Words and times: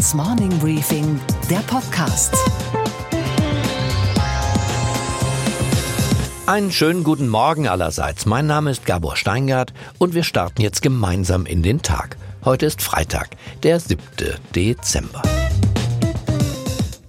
Handelsblatts 0.00 0.14
Morning 0.14 0.58
Briefing, 0.58 1.20
der 1.50 1.58
Podcast. 1.58 2.34
Einen 6.46 6.72
schönen 6.72 7.04
guten 7.04 7.28
Morgen 7.28 7.68
allerseits. 7.68 8.24
Mein 8.24 8.46
Name 8.46 8.70
ist 8.70 8.86
Gabor 8.86 9.16
Steingart 9.16 9.74
und 9.98 10.14
wir 10.14 10.24
starten 10.24 10.62
jetzt 10.62 10.80
gemeinsam 10.80 11.44
in 11.44 11.62
den 11.62 11.82
Tag. 11.82 12.16
Heute 12.44 12.66
ist 12.66 12.80
Freitag, 12.80 13.28
der 13.62 13.78
7. 13.78 14.02
Dezember. 14.54 15.22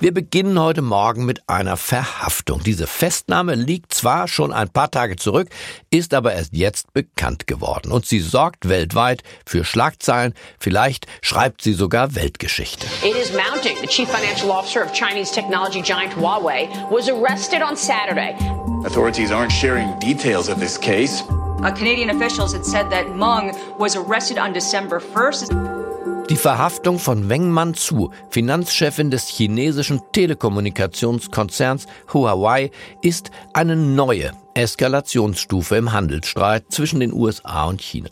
Wir 0.02 0.11
beginnen 0.15 0.59
heute 0.59 0.81
Morgen 0.81 1.25
mit 1.25 1.47
einer 1.47 1.77
Verhaftung. 1.77 2.63
Diese 2.63 2.88
Festnahme 2.88 3.54
liegt 3.54 3.93
zwar 3.93 4.27
schon 4.27 4.52
ein 4.52 4.67
paar 4.67 4.89
Tage 4.89 5.16
zurück, 5.16 5.49
ist 5.91 6.16
aber 6.16 6.34
erst 6.34 6.54
jetzt 6.54 6.91
bekannt 6.93 7.45
geworden. 7.45 7.91
Und 7.91 8.07
sie 8.07 8.20
sorgt 8.20 8.67
weltweit 8.67 9.21
für 9.45 9.63
Schlagzeilen. 9.63 10.34
Vielleicht 10.57 11.05
schreibt 11.21 11.61
sie 11.61 11.73
sogar 11.73 12.16
Weltgeschichte. 12.16 12.88
It 13.03 13.16
is 13.16 13.31
mounting. 13.31 13.77
The 13.80 13.85
chief 13.85 14.09
financial 14.09 14.49
officer 14.49 14.84
of 14.84 14.91
Chinese 14.91 15.31
technology 15.31 15.84
giant 15.84 16.16
Huawei 16.16 16.67
was 16.89 17.08
arrested 17.08 17.61
on 17.61 17.77
Saturday. 17.77 18.33
Authorities 18.83 19.31
aren't 19.31 19.52
sharing 19.52 19.99
details 19.99 20.49
of 20.49 20.59
this 20.59 20.80
case. 20.80 21.22
Uh, 21.63 21.72
Canadian 21.75 22.09
officials 22.09 22.53
had 22.53 22.66
said 22.66 22.89
that 22.89 23.16
Meng 23.16 23.55
was 23.77 23.95
arrested 23.95 24.39
on 24.39 24.52
December 24.52 24.99
1st. 24.99 25.91
Die 26.31 26.38
Verhaftung 26.38 26.98
von 26.98 27.27
Weng 27.27 27.52
Manzu, 27.52 28.09
Finanzchefin 28.30 29.12
des 29.12 29.27
chinesischen 29.27 29.99
Telekommunikationskonzerns 30.13 31.88
Huawei, 32.13 32.72
ist 33.02 33.31
eine 33.52 33.76
neue 33.76 34.31
Eskalationsstufe 34.53 35.75
im 35.75 35.91
Handelsstreit 35.91 36.63
zwischen 36.70 37.02
den 37.02 37.12
USA 37.12 37.66
und 37.66 37.81
China. 37.81 38.08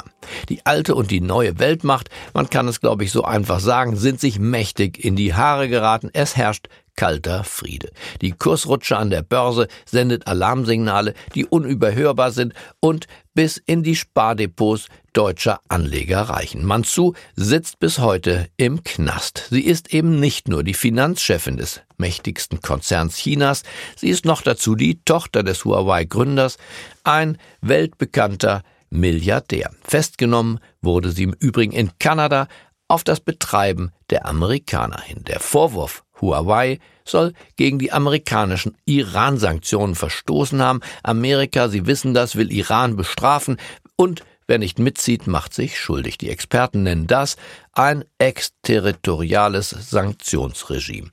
Die 0.50 0.66
alte 0.66 0.96
und 0.96 1.12
die 1.12 1.22
neue 1.22 1.60
Weltmacht, 1.60 2.10
man 2.34 2.50
kann 2.50 2.68
es 2.68 2.82
glaube 2.82 3.06
ich 3.06 3.14
so 3.14 3.24
einfach 3.24 3.62
sagen, 3.62 3.96
sind 3.96 4.20
sich 4.20 4.38
mächtig 4.38 5.02
in 5.02 5.16
die 5.16 5.34
Haare 5.34 5.70
geraten. 5.70 6.10
Es 6.12 6.36
herrscht 6.36 6.68
kalter 6.96 7.44
Friede. 7.44 7.92
Die 8.22 8.32
Kursrutsche 8.32 8.98
an 8.98 9.10
der 9.10 9.22
Börse 9.22 9.68
sendet 9.86 10.28
Alarmsignale, 10.28 11.14
die 11.36 11.46
unüberhörbar 11.46 12.32
sind 12.32 12.54
und 12.80 13.08
bis 13.34 13.58
in 13.58 13.84
die 13.84 13.96
Spardepots 13.96 14.88
deutscher 15.14 15.62
Anleger 15.70 16.22
reichen. 16.22 16.66
Mansu 16.66 17.14
sitzt 17.36 17.80
bis 17.80 18.00
heute 18.00 18.50
im 18.58 18.84
Knast. 18.84 19.48
Sie 19.50 19.66
ist 19.66 19.94
eben 19.94 20.20
nicht 20.20 20.48
nur 20.48 20.64
die 20.64 20.74
Finanzchefin 20.74 21.58
des 21.58 21.82
mächtigsten 21.98 22.62
Konzerns 22.62 23.18
Chinas, 23.18 23.64
sie 23.96 24.10
ist 24.10 24.26
noch 24.26 24.42
dazu 24.42 24.76
die 24.76 25.02
Tochter 25.04 25.44
des 25.44 25.66
Huawei-Gründers, 25.66 26.58
ein 27.04 27.38
weltbekannter 27.62 28.64
Milliardär. 28.90 29.72
Festgenommen 29.84 30.60
wurde 30.82 31.12
sie 31.12 31.24
im 31.24 31.36
Übrigen 31.40 31.74
in 31.74 31.92
Kanada 32.00 32.48
auf 32.88 33.04
das 33.04 33.20
Betreiben 33.20 33.92
der 34.10 34.26
Amerikaner 34.26 35.02
hin. 35.02 35.24
Der 35.26 35.40
Vorwurf 35.40 36.04
Huawei 36.22 36.80
soll 37.06 37.34
gegen 37.56 37.80
die 37.80 37.92
amerikanischen 37.92 38.76
Iran-Sanktionen 38.86 39.96
verstoßen 39.96 40.62
haben. 40.62 40.82
Amerika, 41.04 41.70
Sie 41.70 41.86
wissen 41.86 42.14
das, 42.14 42.36
will 42.36 42.52
Iran 42.52 42.96
bestrafen 42.96 43.58
und 43.96 44.24
Wer 44.50 44.58
nicht 44.58 44.80
mitzieht, 44.80 45.28
macht 45.28 45.54
sich 45.54 45.80
schuldig. 45.80 46.18
Die 46.18 46.32
Experten 46.32 46.82
nennen 46.82 47.06
das 47.06 47.38
ein 47.74 48.04
exterritoriales 48.18 49.70
Sanktionsregime. 49.70 51.12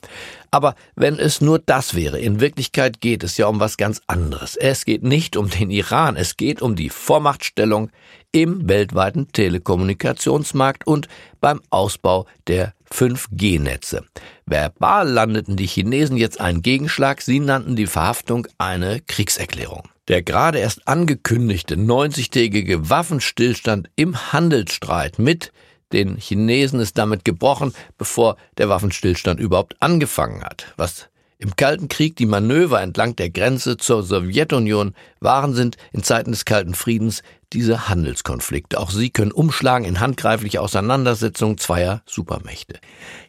Aber 0.50 0.74
wenn 0.94 1.18
es 1.18 1.42
nur 1.42 1.58
das 1.58 1.94
wäre, 1.94 2.18
in 2.18 2.40
Wirklichkeit 2.40 3.02
geht 3.02 3.22
es 3.22 3.36
ja 3.36 3.46
um 3.48 3.60
was 3.60 3.76
ganz 3.76 4.00
anderes. 4.06 4.56
Es 4.56 4.86
geht 4.86 5.02
nicht 5.02 5.36
um 5.36 5.50
den 5.50 5.70
Iran, 5.70 6.16
es 6.16 6.38
geht 6.38 6.62
um 6.62 6.76
die 6.76 6.88
Vormachtstellung 6.88 7.90
im 8.32 8.70
weltweiten 8.70 9.30
Telekommunikationsmarkt 9.30 10.86
und 10.86 11.06
beim 11.38 11.60
Ausbau 11.68 12.24
der 12.46 12.72
5G-Netze. 12.92 14.04
Verbal 14.46 15.08
landeten 15.08 15.56
die 15.56 15.66
Chinesen 15.66 16.16
jetzt 16.16 16.40
einen 16.40 16.62
Gegenschlag, 16.62 17.22
sie 17.22 17.40
nannten 17.40 17.76
die 17.76 17.86
Verhaftung 17.86 18.46
eine 18.58 19.00
Kriegserklärung. 19.00 19.88
Der 20.08 20.22
gerade 20.22 20.58
erst 20.58 20.86
angekündigte 20.86 21.74
90-tägige 21.74 22.88
Waffenstillstand 22.88 23.88
im 23.96 24.32
Handelsstreit 24.32 25.18
mit 25.18 25.52
den 25.92 26.16
Chinesen 26.16 26.80
ist 26.80 26.98
damit 26.98 27.24
gebrochen, 27.24 27.72
bevor 27.98 28.36
der 28.58 28.68
Waffenstillstand 28.68 29.40
überhaupt 29.40 29.80
angefangen 29.80 30.42
hat. 30.42 30.72
Was 30.76 31.08
im 31.38 31.54
Kalten 31.56 31.88
Krieg 31.88 32.16
die 32.16 32.26
Manöver 32.26 32.80
entlang 32.80 33.14
der 33.16 33.30
Grenze 33.30 33.76
zur 33.76 34.02
Sowjetunion 34.02 34.94
waren, 35.20 35.52
sind 35.54 35.76
in 35.92 36.02
Zeiten 36.02 36.30
des 36.30 36.44
Kalten 36.44 36.74
Friedens 36.74 37.22
diese 37.52 37.88
Handelskonflikte. 37.88 38.78
Auch 38.78 38.90
sie 38.90 39.10
können 39.10 39.32
umschlagen 39.32 39.86
in 39.86 40.00
handgreifliche 40.00 40.60
Auseinandersetzungen 40.60 41.58
zweier 41.58 42.02
Supermächte. 42.04 42.80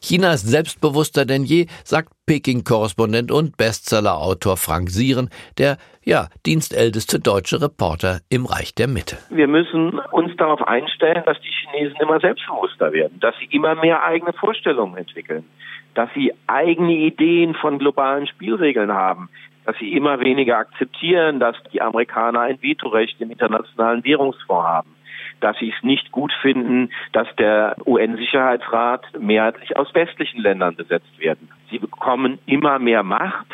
China 0.01 0.34
ist 0.34 0.47
selbstbewusster 0.47 1.25
denn 1.25 1.44
je, 1.44 1.67
sagt 1.84 2.09
Peking-Korrespondent 2.25 3.31
und 3.31 3.57
Bestsellerautor 3.57 4.57
Frank 4.57 4.90
Sieren, 4.90 5.29
der 5.57 5.78
ja 6.03 6.29
dienstälteste 6.46 7.19
deutsche 7.19 7.62
Reporter 7.62 8.19
im 8.29 8.46
Reich 8.46 8.73
der 8.73 8.88
Mitte. 8.88 9.17
Wir 9.29 9.47
müssen 9.47 10.00
uns 10.12 10.35
darauf 10.38 10.62
einstellen, 10.66 11.23
dass 11.25 11.38
die 11.41 11.51
Chinesen 11.51 11.97
immer 12.01 12.19
selbstbewusster 12.19 12.91
werden, 12.94 13.19
dass 13.19 13.35
sie 13.40 13.56
immer 13.56 13.75
mehr 13.75 14.03
eigene 14.03 14.34
Vorstellungen 14.34 14.97
entwickeln 14.97 15.46
dass 15.97 16.13
sie 16.13 16.31
eigene 16.46 16.94
Ideen 16.94 17.56
von 17.56 17.80
globalen 17.80 18.28
Spielregeln 18.28 18.94
haben, 18.94 19.30
dass 19.66 19.75
sie 19.80 19.94
immer 19.94 20.19
weniger 20.19 20.59
akzeptieren, 20.59 21.40
dass 21.40 21.56
die 21.74 21.81
Amerikaner 21.81 22.41
ein 22.41 22.62
Vetorecht 22.62 23.19
im 23.19 23.31
Internationalen 23.31 24.03
Währungsfonds 24.03 24.68
haben, 24.68 24.96
dass 25.40 25.58
sie 25.58 25.74
es 25.75 25.84
nicht 25.84 26.12
gut 26.12 26.31
finden, 26.40 26.91
dass 27.13 27.28
der 27.38 27.75
UN-Sicherheitsrat 27.88 29.06
mehrheitlich 29.19 29.75
aus 29.75 29.91
westlichen 29.96 30.40
Ländern 30.40 30.75
besetzt 30.75 31.18
werden. 31.18 31.50
Sie 31.72 31.80
bekommen 31.80 32.38
immer 32.46 32.78
mehr 32.78 33.02
Macht, 33.02 33.47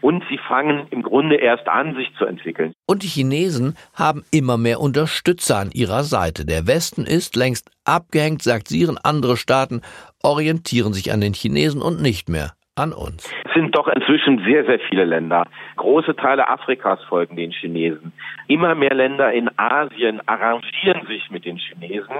und 0.00 0.22
sie 0.28 0.38
fangen 0.38 0.86
im 0.90 1.02
Grunde 1.02 1.36
erst 1.36 1.68
an, 1.68 1.94
sich 1.94 2.12
zu 2.18 2.26
entwickeln. 2.26 2.72
Und 2.86 3.02
die 3.02 3.08
Chinesen 3.08 3.76
haben 3.94 4.24
immer 4.30 4.56
mehr 4.56 4.80
Unterstützer 4.80 5.58
an 5.58 5.70
ihrer 5.72 6.04
Seite. 6.04 6.44
Der 6.44 6.66
Westen 6.66 7.04
ist 7.04 7.36
längst 7.36 7.70
abgehängt, 7.84 8.42
sagt 8.42 8.68
Sieren. 8.68 8.98
Andere 9.02 9.36
Staaten 9.36 9.82
orientieren 10.22 10.92
sich 10.92 11.12
an 11.12 11.20
den 11.20 11.34
Chinesen 11.34 11.82
und 11.82 12.00
nicht 12.00 12.28
mehr 12.28 12.52
an 12.76 12.92
uns. 12.92 13.32
Es 13.44 13.54
sind 13.54 13.74
doch 13.74 13.88
inzwischen 13.88 14.44
sehr, 14.44 14.64
sehr 14.66 14.78
viele 14.90 15.04
Länder. 15.04 15.46
Große 15.76 16.14
Teile 16.14 16.46
Afrikas 16.48 17.02
folgen 17.08 17.36
den 17.36 17.50
Chinesen. 17.50 18.12
Immer 18.48 18.74
mehr 18.74 18.94
Länder 18.94 19.32
in 19.32 19.50
Asien 19.58 20.20
arrangieren 20.26 21.06
sich 21.06 21.30
mit 21.30 21.46
den 21.46 21.56
Chinesen. 21.56 22.14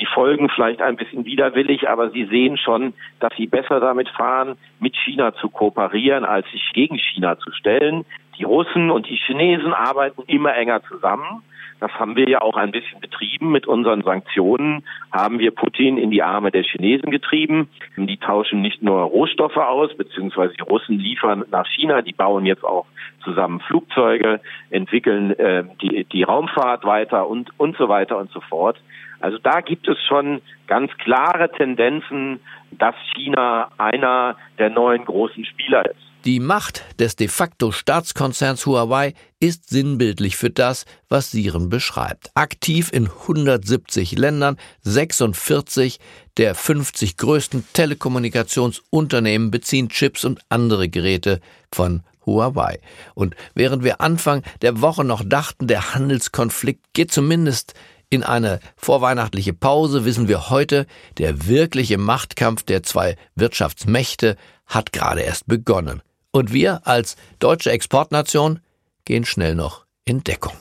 Sie 0.00 0.06
folgen 0.06 0.48
vielleicht 0.48 0.80
ein 0.80 0.96
bisschen 0.96 1.26
widerwillig, 1.26 1.88
aber 1.88 2.08
sie 2.10 2.24
sehen 2.24 2.56
schon, 2.56 2.94
dass 3.20 3.34
sie 3.36 3.46
besser 3.46 3.80
damit 3.80 4.08
fahren, 4.08 4.56
mit 4.80 4.96
China 4.96 5.34
zu 5.34 5.50
kooperieren, 5.50 6.24
als 6.24 6.50
sich 6.50 6.72
gegen 6.72 6.98
China 6.98 7.38
zu 7.38 7.52
stellen. 7.52 8.06
Die 8.38 8.44
Russen 8.44 8.90
und 8.90 9.10
die 9.10 9.16
Chinesen 9.16 9.74
arbeiten 9.74 10.22
immer 10.26 10.54
enger 10.56 10.82
zusammen. 10.84 11.42
Das 11.80 11.90
haben 11.92 12.14
wir 12.14 12.28
ja 12.28 12.42
auch 12.42 12.56
ein 12.56 12.72
bisschen 12.72 13.00
betrieben 13.00 13.50
mit 13.50 13.66
unseren 13.66 14.02
Sanktionen, 14.02 14.84
haben 15.10 15.38
wir 15.38 15.50
Putin 15.50 15.96
in 15.96 16.10
die 16.10 16.22
Arme 16.22 16.50
der 16.50 16.62
Chinesen 16.62 17.10
getrieben. 17.10 17.70
Die 17.96 18.18
tauschen 18.18 18.60
nicht 18.60 18.82
nur 18.82 19.00
Rohstoffe 19.00 19.56
aus, 19.56 19.96
beziehungsweise 19.96 20.54
die 20.54 20.62
Russen 20.62 20.98
liefern 20.98 21.44
nach 21.50 21.66
China, 21.66 22.02
die 22.02 22.12
bauen 22.12 22.44
jetzt 22.44 22.64
auch 22.64 22.86
zusammen 23.24 23.60
Flugzeuge, 23.60 24.40
entwickeln 24.70 25.38
äh, 25.38 25.64
die, 25.80 26.04
die 26.04 26.22
Raumfahrt 26.22 26.84
weiter 26.84 27.26
und, 27.28 27.50
und 27.58 27.76
so 27.78 27.88
weiter 27.88 28.18
und 28.18 28.30
so 28.30 28.40
fort. 28.40 28.76
Also 29.20 29.38
da 29.38 29.60
gibt 29.60 29.88
es 29.88 29.98
schon 30.06 30.40
ganz 30.66 30.90
klare 30.98 31.50
Tendenzen, 31.50 32.40
dass 32.72 32.94
China 33.14 33.70
einer 33.78 34.36
der 34.58 34.70
neuen 34.70 35.04
großen 35.04 35.44
Spieler 35.44 35.84
ist. 35.86 36.09
Die 36.26 36.38
Macht 36.38 36.84
des 36.98 37.16
de 37.16 37.28
facto 37.28 37.72
Staatskonzerns 37.72 38.66
Huawei 38.66 39.14
ist 39.38 39.70
sinnbildlich 39.70 40.36
für 40.36 40.50
das, 40.50 40.84
was 41.08 41.30
Siren 41.30 41.70
beschreibt. 41.70 42.30
Aktiv 42.34 42.90
in 42.92 43.06
170 43.06 44.18
Ländern, 44.18 44.58
46 44.82 45.98
der 46.36 46.54
50 46.54 47.16
größten 47.16 47.64
Telekommunikationsunternehmen 47.72 49.50
beziehen 49.50 49.88
Chips 49.88 50.26
und 50.26 50.40
andere 50.50 50.90
Geräte 50.90 51.40
von 51.72 52.02
Huawei. 52.26 52.80
Und 53.14 53.34
während 53.54 53.82
wir 53.82 54.02
Anfang 54.02 54.42
der 54.60 54.82
Woche 54.82 55.04
noch 55.04 55.22
dachten, 55.24 55.68
der 55.68 55.94
Handelskonflikt 55.94 56.84
geht 56.92 57.10
zumindest 57.10 57.72
in 58.10 58.24
eine 58.24 58.60
vorweihnachtliche 58.76 59.54
Pause, 59.54 60.04
wissen 60.04 60.28
wir 60.28 60.50
heute, 60.50 60.86
der 61.16 61.46
wirkliche 61.46 61.96
Machtkampf 61.96 62.62
der 62.64 62.82
zwei 62.82 63.16
Wirtschaftsmächte 63.36 64.36
hat 64.66 64.92
gerade 64.92 65.22
erst 65.22 65.46
begonnen. 65.46 66.02
Und 66.32 66.52
wir 66.52 66.86
als 66.86 67.16
deutsche 67.40 67.72
Exportnation 67.72 68.60
gehen 69.04 69.24
schnell 69.24 69.54
noch 69.54 69.84
in 70.04 70.22
Deckung. 70.22 70.52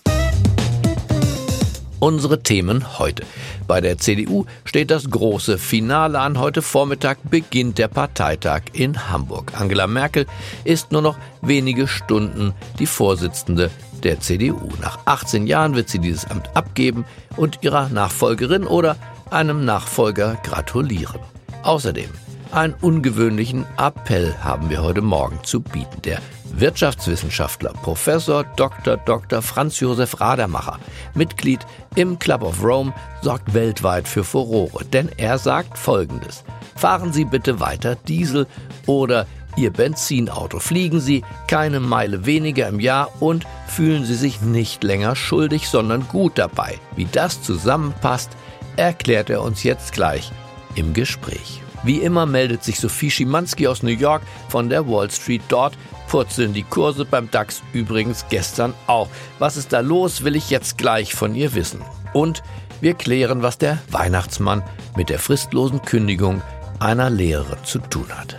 Unsere 2.00 2.42
Themen 2.42 2.98
heute. 2.98 3.24
Bei 3.68 3.82
der 3.82 3.98
CDU 3.98 4.46
steht 4.64 4.90
das 4.90 5.10
große 5.10 5.58
Finale 5.58 6.20
an. 6.20 6.40
Heute 6.40 6.62
Vormittag 6.62 7.18
beginnt 7.30 7.78
der 7.78 7.90
Parteitag 7.90 8.62
in 8.72 9.10
Hamburg. 9.10 9.52
Angela 9.60 9.86
Merkel 9.86 10.26
ist 10.64 10.92
nur 10.92 11.02
noch 11.02 11.18
wenige 11.42 11.88
Stunden 11.88 12.54
die 12.80 12.86
Vorsitzende 12.86 13.70
der 14.02 14.22
CDU. 14.22 14.70
Nach 14.82 15.00
18 15.06 15.46
Jahren 15.46 15.76
wird 15.76 15.90
sie 15.90 16.00
dieses 16.00 16.26
Amt 16.26 16.56
abgeben 16.56 17.06
und 17.36 17.60
ihrer 17.62 17.90
Nachfolgerin 17.90 18.64
oder 18.66 18.96
einem 19.30 19.66
Nachfolger 19.66 20.40
gratulieren. 20.42 21.20
Außerdem 21.64 22.10
Einen 22.52 22.74
ungewöhnlichen 22.82 23.68
Appell 23.78 24.34
haben 24.42 24.72
wir 24.72 24.82
heute 24.82 25.04
Morgen 25.04 25.40
zu 25.44 25.62
bieten. 25.62 26.02
Der 26.04 26.20
Wirtschaftswissenschaftler 26.52 27.74
Professor 27.74 28.44
Dr. 28.44 28.98
Dr. 28.98 29.44
Franz 29.44 29.80
Josef 29.80 30.20
Radermacher, 30.20 30.80
Mitglied 31.14 31.60
im 31.96 32.18
Club 32.18 32.42
of 32.42 32.64
Rome, 32.64 32.92
sorgt 33.22 33.54
weltweit 33.54 34.08
für 34.08 34.24
Furore, 34.24 34.84
denn 34.84 35.10
er 35.18 35.38
sagt 35.38 35.78
Folgendes. 35.78 36.44
Fahren 36.76 37.14
Sie 37.14 37.24
bitte 37.24 37.60
weiter 37.60 37.96
Diesel 37.96 38.48
oder 38.88 39.28
Ihr 39.56 39.72
Benzinauto. 39.72 40.58
Fliegen 40.58 41.02
Sie 41.02 41.24
keine 41.48 41.80
Meile 41.80 42.26
weniger 42.26 42.68
im 42.68 42.80
Jahr 42.80 43.10
und 43.22 43.46
fühlen 43.68 44.06
Sie 44.06 44.16
sich 44.16 44.42
nicht 44.42 44.84
länger 44.84 45.16
schuldig, 45.16 45.70
sondern 45.70 46.08
gut 46.08 46.40
dabei. 46.40 46.80
Wie 46.96 47.08
das 47.12 47.44
zusammenpasst, 47.44 48.32
erklärt 48.76 49.30
er 49.30 49.44
uns 49.44 49.62
jetzt 49.62 49.94
gleich 49.94 50.32
im 50.74 50.94
Gespräch. 50.94 51.62
Wie 51.84 51.98
immer 52.00 52.26
meldet 52.26 52.64
sich 52.64 52.80
Sophie 52.80 53.10
Schimanski 53.10 53.68
aus 53.68 53.84
New 53.84 53.90
York 53.90 54.22
von 54.50 54.70
der 54.70 54.88
Wall 54.88 55.10
Street. 55.10 55.42
Dort 55.48 55.78
purzeln 56.08 56.54
die 56.54 56.64
Kurse 56.64 57.06
beim 57.06 57.32
DAX 57.32 57.62
übrigens 57.72 58.26
gestern 58.30 58.74
auch. 58.88 59.08
Was 59.40 59.56
ist 59.56 59.72
da 59.72 59.80
los, 59.80 60.24
will 60.24 60.36
ich 60.36 60.50
jetzt 60.50 60.78
gleich 60.78 61.14
von 61.14 61.36
ihr 61.36 61.56
wissen. 61.56 61.82
Und 62.14 62.44
wir 62.82 62.96
klären, 62.96 63.44
was 63.44 63.58
der 63.58 63.80
Weihnachtsmann 63.92 64.64
mit 64.98 65.10
der 65.10 65.20
fristlosen 65.20 65.82
Kündigung 65.82 66.42
einer 66.80 67.10
Lehrerin 67.10 67.64
zu 67.64 67.80
tun 67.80 68.08
hat. 68.10 68.38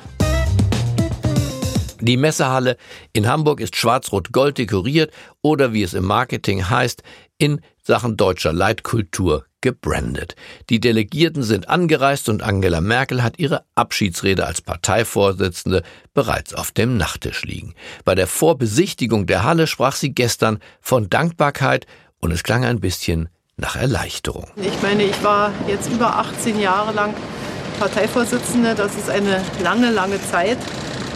Die 2.01 2.17
Messehalle 2.17 2.77
in 3.13 3.29
Hamburg 3.29 3.61
ist 3.61 3.77
schwarz-rot-gold 3.77 4.57
dekoriert 4.57 5.13
oder 5.43 5.75
wie 5.75 5.83
es 5.83 5.93
im 5.93 6.05
Marketing 6.05 6.69
heißt, 6.71 7.03
in 7.37 7.61
Sachen 7.83 8.17
deutscher 8.17 8.55
Leitkultur 8.55 9.45
gebrandet. 9.61 10.35
Die 10.69 10.81
Delegierten 10.81 11.43
sind 11.43 11.69
angereist 11.69 12.29
und 12.29 12.43
Angela 12.43 12.81
Merkel 12.81 13.23
hat 13.23 13.39
ihre 13.39 13.65
Abschiedsrede 13.75 14.47
als 14.47 14.61
Parteivorsitzende 14.61 15.83
bereits 16.15 16.55
auf 16.55 16.73
dem 16.73 16.97
Nachttisch 16.97 17.45
liegen. 17.45 17.75
Bei 18.05 18.15
der 18.15 18.27
Vorbesichtigung 18.27 19.27
der 19.27 19.45
Halle 19.45 19.67
sprach 19.67 19.97
sie 19.97 20.13
gestern 20.13 20.59
von 20.81 21.11
Dankbarkeit 21.11 21.87
und 22.19 22.31
es 22.31 22.43
klang 22.43 22.65
ein 22.65 22.81
bisschen 22.81 23.29
nach 23.57 23.77
Erleichterung. 23.77 24.47
Ich 24.57 24.83
meine, 24.83 25.05
ich 25.05 25.23
war 25.23 25.53
jetzt 25.69 25.91
über 25.91 26.17
18 26.17 26.59
Jahre 26.59 26.93
lang 26.93 27.15
Parteivorsitzende. 27.79 28.75
Das 28.75 28.95
ist 28.95 29.11
eine 29.11 29.43
lange, 29.63 29.91
lange 29.91 30.21
Zeit. 30.31 30.59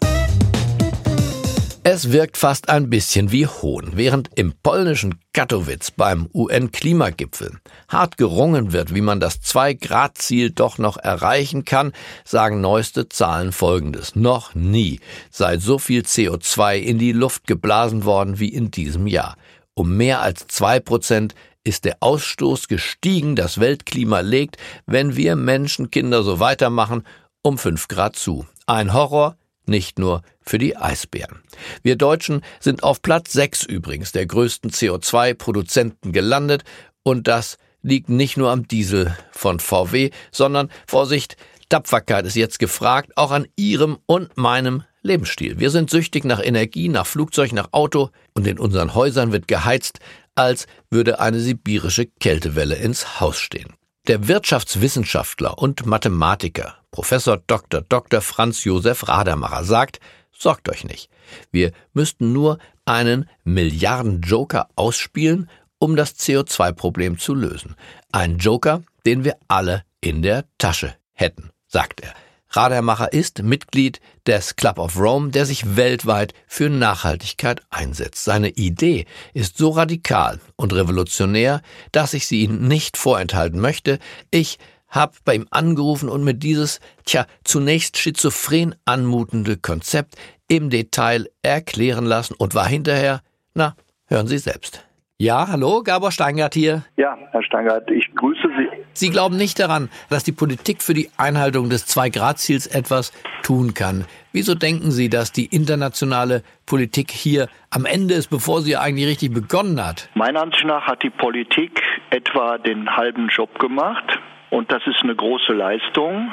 Es 1.83 2.11
wirkt 2.11 2.37
fast 2.37 2.69
ein 2.69 2.91
bisschen 2.91 3.31
wie 3.31 3.47
Hohn, 3.47 3.93
während 3.95 4.29
im 4.35 4.53
polnischen 4.61 5.15
Katowice 5.33 5.89
beim 5.89 6.29
UN-Klimagipfel 6.31 7.57
hart 7.87 8.17
gerungen 8.17 8.71
wird, 8.71 8.93
wie 8.93 9.01
man 9.01 9.19
das 9.19 9.41
2-Grad-Ziel 9.41 10.51
doch 10.51 10.77
noch 10.77 10.97
erreichen 10.97 11.65
kann, 11.65 11.91
sagen 12.23 12.61
neueste 12.61 13.09
Zahlen 13.09 13.51
folgendes. 13.51 14.15
Noch 14.15 14.53
nie 14.53 14.99
sei 15.31 15.57
so 15.57 15.79
viel 15.79 16.03
CO2 16.03 16.77
in 16.77 16.99
die 16.99 17.13
Luft 17.13 17.47
geblasen 17.47 18.05
worden 18.05 18.37
wie 18.37 18.49
in 18.49 18.69
diesem 18.69 19.07
Jahr. 19.07 19.35
Um 19.73 19.97
mehr 19.97 20.21
als 20.21 20.45
zwei 20.45 20.79
Prozent 20.79 21.33
ist 21.63 21.85
der 21.85 21.97
Ausstoß 22.01 22.67
gestiegen, 22.67 23.35
das 23.35 23.59
Weltklima 23.59 24.19
legt, 24.19 24.57
wenn 24.85 25.15
wir 25.15 25.35
Menschenkinder 25.35 26.21
so 26.21 26.39
weitermachen, 26.39 27.07
um 27.41 27.57
fünf 27.57 27.87
Grad 27.87 28.15
zu. 28.15 28.45
Ein 28.67 28.93
Horror, 28.93 29.35
nicht 29.71 29.97
nur 29.97 30.21
für 30.41 30.59
die 30.59 30.77
Eisbären. 30.77 31.41
Wir 31.81 31.95
Deutschen 31.95 32.43
sind 32.59 32.83
auf 32.83 33.01
Platz 33.01 33.31
6 33.31 33.63
übrigens 33.63 34.11
der 34.11 34.27
größten 34.27 34.69
CO2-Produzenten 34.69 36.11
gelandet 36.11 36.63
und 37.01 37.27
das 37.27 37.57
liegt 37.81 38.09
nicht 38.09 38.37
nur 38.37 38.51
am 38.51 38.67
Diesel 38.67 39.17
von 39.31 39.59
VW, 39.59 40.11
sondern 40.31 40.69
Vorsicht, 40.87 41.35
Tapferkeit 41.69 42.25
ist 42.25 42.35
jetzt 42.35 42.59
gefragt, 42.59 43.13
auch 43.15 43.31
an 43.31 43.47
Ihrem 43.55 43.97
und 44.05 44.37
meinem 44.37 44.83
Lebensstil. 45.01 45.59
Wir 45.59 45.71
sind 45.71 45.89
süchtig 45.89 46.25
nach 46.25 46.43
Energie, 46.43 46.89
nach 46.89 47.07
Flugzeug, 47.07 47.53
nach 47.53 47.69
Auto 47.71 48.09
und 48.35 48.45
in 48.45 48.59
unseren 48.59 48.93
Häusern 48.93 49.31
wird 49.31 49.47
geheizt, 49.47 49.99
als 50.35 50.67
würde 50.89 51.19
eine 51.19 51.39
sibirische 51.39 52.05
Kältewelle 52.05 52.75
ins 52.75 53.19
Haus 53.19 53.39
stehen. 53.39 53.73
Der 54.07 54.27
Wirtschaftswissenschaftler 54.27 55.57
und 55.57 55.85
Mathematiker 55.85 56.80
Professor 56.91 57.37
Dr. 57.47 57.81
Dr. 57.81 58.21
Franz 58.21 58.63
Josef 58.65 59.07
Radermacher 59.07 59.63
sagt, 59.63 59.99
sorgt 60.31 60.69
euch 60.69 60.83
nicht. 60.83 61.09
Wir 61.51 61.71
müssten 61.93 62.33
nur 62.33 62.59
einen 62.85 63.29
Milliarden-Joker 63.45 64.67
ausspielen, 64.75 65.49
um 65.79 65.95
das 65.95 66.17
CO2-Problem 66.17 67.17
zu 67.17 67.33
lösen. 67.33 67.75
Ein 68.11 68.37
Joker, 68.37 68.83
den 69.05 69.23
wir 69.23 69.37
alle 69.47 69.83
in 70.01 70.21
der 70.21 70.45
Tasche 70.57 70.95
hätten, 71.13 71.49
sagt 71.67 72.01
er. 72.01 72.13
Radermacher 72.53 73.13
ist 73.13 73.43
Mitglied 73.43 74.01
des 74.27 74.57
Club 74.57 74.77
of 74.77 74.99
Rome, 74.99 75.31
der 75.31 75.45
sich 75.45 75.77
weltweit 75.77 76.33
für 76.47 76.69
Nachhaltigkeit 76.69 77.61
einsetzt. 77.69 78.25
Seine 78.25 78.49
Idee 78.49 79.05
ist 79.33 79.57
so 79.57 79.69
radikal 79.69 80.41
und 80.57 80.73
revolutionär, 80.73 81.61
dass 81.93 82.13
ich 82.13 82.27
sie 82.27 82.41
Ihnen 82.41 82.67
nicht 82.67 82.97
vorenthalten 82.97 83.61
möchte. 83.61 83.99
Ich 84.31 84.59
habe 84.91 85.13
bei 85.25 85.35
ihm 85.35 85.47
angerufen 85.49 86.09
und 86.09 86.23
mir 86.23 86.35
dieses, 86.35 86.79
tja, 87.05 87.25
zunächst 87.43 87.97
schizophren 87.97 88.75
anmutende 88.85 89.57
Konzept 89.57 90.15
im 90.47 90.69
Detail 90.69 91.29
erklären 91.41 92.05
lassen 92.05 92.35
und 92.37 92.53
war 92.53 92.67
hinterher, 92.67 93.21
na, 93.53 93.75
hören 94.07 94.27
Sie 94.27 94.37
selbst. 94.37 94.85
Ja, 95.17 95.47
hallo, 95.47 95.83
Gabor 95.83 96.11
Steingart 96.11 96.55
hier. 96.55 96.83
Ja, 96.97 97.15
Herr 97.29 97.43
Steingart, 97.43 97.91
ich 97.91 98.11
grüße 98.15 98.47
Sie. 98.57 98.67
Sie 98.93 99.11
glauben 99.11 99.37
nicht 99.37 99.59
daran, 99.59 99.89
dass 100.09 100.23
die 100.23 100.31
Politik 100.31 100.81
für 100.81 100.95
die 100.95 101.11
Einhaltung 101.15 101.69
des 101.69 101.85
Zwei-Grad-Ziels 101.85 102.65
etwas 102.65 103.13
tun 103.43 103.75
kann. 103.75 104.05
Wieso 104.33 104.55
denken 104.55 104.89
Sie, 104.89 105.09
dass 105.09 105.31
die 105.31 105.45
internationale 105.45 106.41
Politik 106.65 107.11
hier 107.11 107.49
am 107.69 107.85
Ende 107.85 108.15
ist, 108.15 108.31
bevor 108.31 108.63
sie 108.63 108.77
eigentlich 108.77 109.07
richtig 109.07 109.31
begonnen 109.31 109.85
hat? 109.85 110.09
Meiner 110.15 110.41
Ansicht 110.41 110.65
nach 110.65 110.87
hat 110.87 111.03
die 111.03 111.11
Politik 111.11 111.81
etwa 112.09 112.57
den 112.57 112.97
halben 112.97 113.27
Job 113.27 113.59
gemacht. 113.59 114.19
Und 114.51 114.71
das 114.71 114.85
ist 114.85 115.01
eine 115.01 115.15
große 115.15 115.53
Leistung. 115.53 116.31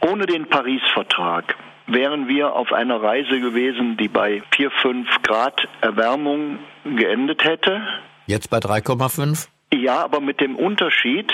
Ohne 0.00 0.24
den 0.26 0.46
Paris-Vertrag 0.46 1.56
wären 1.88 2.28
wir 2.28 2.54
auf 2.54 2.72
einer 2.72 3.02
Reise 3.02 3.40
gewesen, 3.40 3.96
die 3.96 4.08
bei 4.08 4.42
4, 4.52 4.70
5 4.70 5.22
Grad 5.22 5.68
Erwärmung 5.80 6.58
geendet 6.84 7.44
hätte. 7.44 7.82
Jetzt 8.26 8.48
bei 8.48 8.58
3,5? 8.58 9.48
Ja, 9.74 10.04
aber 10.04 10.20
mit 10.20 10.40
dem 10.40 10.54
Unterschied, 10.54 11.32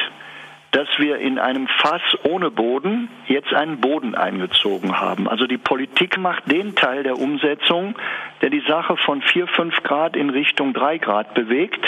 dass 0.71 0.89
wir 0.99 1.19
in 1.19 1.39
einem 1.39 1.69
Fass 1.69 2.03
ohne 2.25 2.51
Boden 2.51 3.09
jetzt 3.27 3.53
einen 3.53 3.81
Boden 3.81 4.15
eingezogen 4.15 4.99
haben. 4.99 5.29
Also 5.29 5.47
die 5.47 5.59
Politik 5.59 6.19
macht 6.19 6.51
den 6.51 6.75
Teil 6.75 7.03
der 7.03 7.19
Umsetzung, 7.19 7.95
der 8.43 8.51
die 8.51 8.65
Sache 8.67 8.97
von 8.97 9.23
4, 9.23 9.47
5 9.47 9.83
Grad 9.83 10.17
in 10.17 10.31
Richtung 10.31 10.73
3 10.73 10.99
Grad 10.99 11.35
bewegt, 11.35 11.85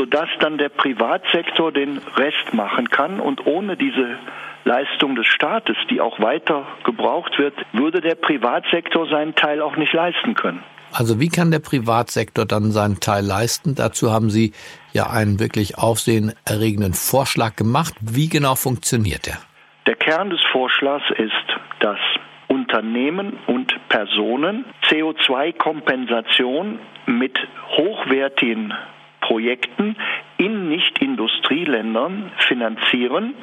sodass 0.00 0.30
dann 0.38 0.56
der 0.56 0.70
Privatsektor 0.70 1.72
den 1.72 1.98
Rest 2.16 2.54
machen 2.54 2.88
kann 2.88 3.20
und 3.20 3.46
ohne 3.46 3.76
diese 3.76 4.16
Leistung 4.64 5.14
des 5.14 5.26
Staates, 5.26 5.76
die 5.90 6.00
auch 6.00 6.18
weiter 6.20 6.66
gebraucht 6.84 7.38
wird, 7.38 7.54
würde 7.74 8.00
der 8.00 8.14
Privatsektor 8.14 9.06
seinen 9.08 9.34
Teil 9.34 9.60
auch 9.60 9.76
nicht 9.76 9.92
leisten 9.92 10.32
können. 10.34 10.62
Also 10.90 11.20
wie 11.20 11.28
kann 11.28 11.50
der 11.50 11.58
Privatsektor 11.58 12.46
dann 12.46 12.72
seinen 12.72 13.00
Teil 13.00 13.24
leisten? 13.26 13.74
Dazu 13.74 14.10
haben 14.10 14.30
Sie 14.30 14.52
ja 14.94 15.10
einen 15.10 15.38
wirklich 15.38 15.76
aufsehenerregenden 15.76 16.94
Vorschlag 16.94 17.56
gemacht. 17.56 17.92
Wie 18.00 18.30
genau 18.30 18.54
funktioniert 18.54 19.26
der? 19.26 19.36
Der 19.86 19.96
Kern 19.96 20.30
des 20.30 20.40
Vorschlags 20.50 21.04
ist, 21.18 21.58
dass 21.80 21.98
Unternehmen 22.48 23.38
und 23.46 23.74
Personen 23.90 24.64
CO2-Kompensation 24.88 26.78
mit 27.06 27.38
hochwertigen 27.76 28.72
Projekten 29.30 29.94
in 30.38 30.68
Nicht-Industrieländern 30.68 32.32
finanzieren 32.48 33.34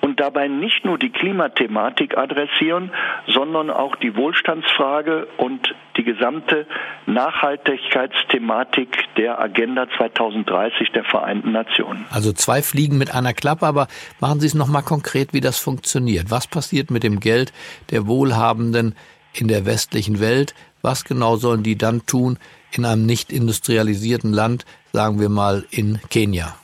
und 0.00 0.18
dabei 0.18 0.48
nicht 0.48 0.84
nur 0.84 0.98
die 0.98 1.10
Klimathematik 1.10 2.18
adressieren, 2.18 2.90
sondern 3.28 3.70
auch 3.70 3.94
die 3.94 4.16
Wohlstandsfrage 4.16 5.28
und 5.36 5.72
die 5.96 6.02
gesamte 6.02 6.66
Nachhaltigkeitsthematik 7.06 9.04
der 9.16 9.40
Agenda 9.40 9.86
2030 9.96 10.90
der 10.90 11.04
Vereinten 11.04 11.52
Nationen. 11.52 12.06
Also 12.10 12.32
zwei 12.32 12.60
Fliegen 12.60 12.98
mit 12.98 13.14
einer 13.14 13.32
Klappe, 13.32 13.66
aber 13.66 13.86
machen 14.18 14.40
Sie 14.40 14.48
es 14.48 14.54
nochmal 14.54 14.82
konkret, 14.82 15.32
wie 15.32 15.40
das 15.40 15.60
funktioniert. 15.60 16.32
Was 16.32 16.48
passiert 16.48 16.90
mit 16.90 17.04
dem 17.04 17.20
Geld 17.20 17.52
der 17.92 18.08
Wohlhabenden 18.08 18.96
in 19.32 19.46
der 19.46 19.64
westlichen 19.64 20.18
Welt? 20.18 20.56
Was 20.82 21.04
genau 21.04 21.36
sollen 21.36 21.62
die 21.62 21.78
dann 21.78 22.04
tun 22.04 22.36
in 22.72 22.84
einem 22.84 23.06
nicht 23.06 23.32
industrialisierten 23.32 24.32
Land, 24.32 24.64
sagen 24.92 25.20
wir 25.20 25.28
mal 25.28 25.64
in 25.70 26.00
Kenia? 26.10 26.54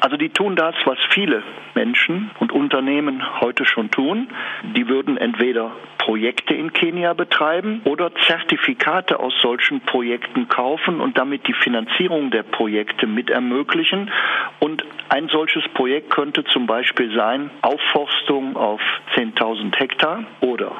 Also 0.00 0.16
die 0.16 0.30
tun 0.30 0.56
das, 0.56 0.74
was 0.86 0.98
viele 1.10 1.42
Menschen 1.74 2.30
und 2.40 2.52
Unternehmen 2.52 3.22
heute 3.40 3.66
schon 3.66 3.90
tun. 3.90 4.28
Die 4.74 4.88
würden 4.88 5.18
entweder 5.18 5.72
Projekte 5.98 6.54
in 6.54 6.72
Kenia 6.72 7.12
betreiben 7.12 7.82
oder 7.84 8.10
Zertifikate 8.26 9.20
aus 9.20 9.34
solchen 9.42 9.82
Projekten 9.82 10.48
kaufen 10.48 11.00
und 11.00 11.18
damit 11.18 11.46
die 11.46 11.52
Finanzierung 11.52 12.30
der 12.30 12.44
Projekte 12.44 13.06
mit 13.06 13.28
ermöglichen. 13.28 14.10
Und 14.58 14.84
ein 15.10 15.28
solches 15.28 15.64
Projekt 15.74 16.10
könnte 16.10 16.44
zum 16.44 16.66
Beispiel 16.66 17.14
sein 17.14 17.50
Aufforstung 17.60 18.56
auf 18.56 18.80
10.000 19.14 19.76
Hektar 19.76 20.24
oder 20.40 20.72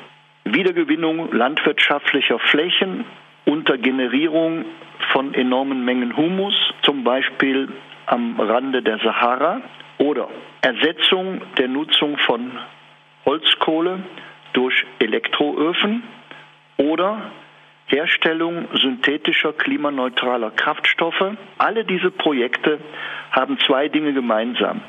Wiedergewinnung 0.45 1.31
landwirtschaftlicher 1.33 2.39
Flächen 2.39 3.05
unter 3.45 3.77
Generierung 3.77 4.65
von 5.13 5.35
enormen 5.35 5.85
Mengen 5.85 6.17
Humus, 6.17 6.55
zum 6.83 7.05
Beispiel 7.05 7.69
am 8.07 8.41
Rande 8.41 8.83
der 8.83 8.99
Sahara, 8.99 9.61
oder 10.01 10.29
Ersetzung 10.63 11.43
der 11.59 11.69
Nutzung 11.69 12.17
von 12.19 12.53
Holzkohle 13.27 14.03
durch 14.55 14.87
Elektroöfen 14.99 16.03
oder 16.79 17.31
Herstellung 17.87 18.69
synthetischer 18.75 19.53
klimaneutraler 19.53 20.53
Kraftstoffe. 20.53 21.37
Alle 21.59 21.85
diese 21.85 22.11
Projekte 22.11 22.79
haben 23.31 23.59
zwei 23.67 23.89
Dinge 23.89 24.13
gemeinsam. 24.13 24.81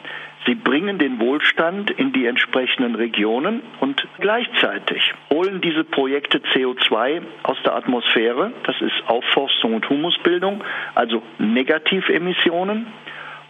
Sie 0.46 0.56
bringen 0.56 0.98
den 0.98 1.20
Wohlstand 1.20 1.92
in 1.92 2.14
die 2.14 2.26
entsprechenden 2.26 2.96
Regionen 2.96 3.62
und 3.80 4.08
gleichzeitig 4.20 5.14
holen 5.30 5.62
diese 5.62 5.84
Projekte 5.84 6.40
CO2 6.40 7.22
aus 7.44 7.58
der 7.64 7.76
Atmosphäre. 7.76 8.52
Das 8.64 8.76
ist 8.82 9.04
Aufforstung 9.06 9.76
und 9.76 9.88
Humusbildung, 9.88 10.64
also 10.96 11.22
Negativemissionen. 11.38 12.88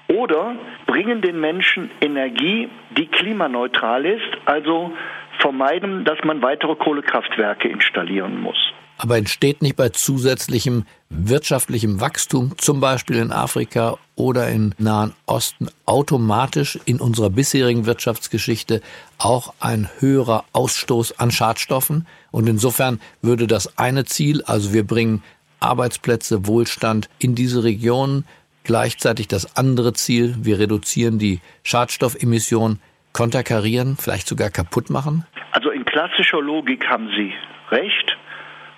Oder 0.10 0.56
bringen 0.86 1.22
den 1.22 1.40
Menschen 1.40 1.90
Energie, 2.02 2.68
die 2.90 3.08
klimaneutral 3.08 4.06
ist, 4.06 4.38
also 4.44 4.92
vermeiden, 5.40 6.04
dass 6.04 6.22
man 6.26 6.42
weitere 6.42 6.76
Kohlekraftwerke 6.76 7.70
installieren 7.70 8.42
muss. 8.42 8.74
Aber 9.04 9.18
entsteht 9.18 9.64
nicht 9.64 9.78
bei 9.78 9.90
zusätzlichem 9.90 10.86
wirtschaftlichem 11.10 12.00
Wachstum, 12.00 12.56
zum 12.60 12.80
Beispiel 12.82 13.16
in 13.16 13.32
Afrika 13.32 13.98
oder 14.14 14.48
im 14.50 14.74
Nahen 14.78 15.14
Osten, 15.26 15.70
automatisch 15.88 16.78
in 16.86 17.02
unserer 17.02 17.32
bisherigen 17.32 17.88
Wirtschaftsgeschichte 17.88 18.80
auch 19.18 19.56
ein 19.60 19.90
höherer 19.98 20.46
Ausstoß 20.54 21.18
an 21.18 21.32
Schadstoffen? 21.32 22.06
Und 22.30 22.48
insofern 22.48 23.02
würde 23.24 23.48
das 23.48 23.76
eine 23.80 24.06
Ziel, 24.06 24.44
also 24.44 24.72
wir 24.72 24.86
bringen 24.86 25.24
Arbeitsplätze, 25.60 26.46
Wohlstand 26.46 27.10
in 27.18 27.34
diese 27.34 27.64
Regionen, 27.64 28.26
gleichzeitig 28.64 29.28
das 29.28 29.58
andere 29.58 29.94
Ziel, 29.94 30.36
wir 30.42 30.60
reduzieren 30.60 31.18
die 31.18 31.40
Schadstoffemissionen, 31.64 32.80
konterkarieren, 33.14 33.98
vielleicht 33.98 34.28
sogar 34.28 34.52
kaputt 34.52 34.92
machen? 34.92 35.26
Also 35.54 35.72
in 35.72 35.86
klassischer 35.86 36.40
Logik 36.40 36.86
haben 36.88 37.10
Sie 37.18 37.34
recht. 37.72 38.16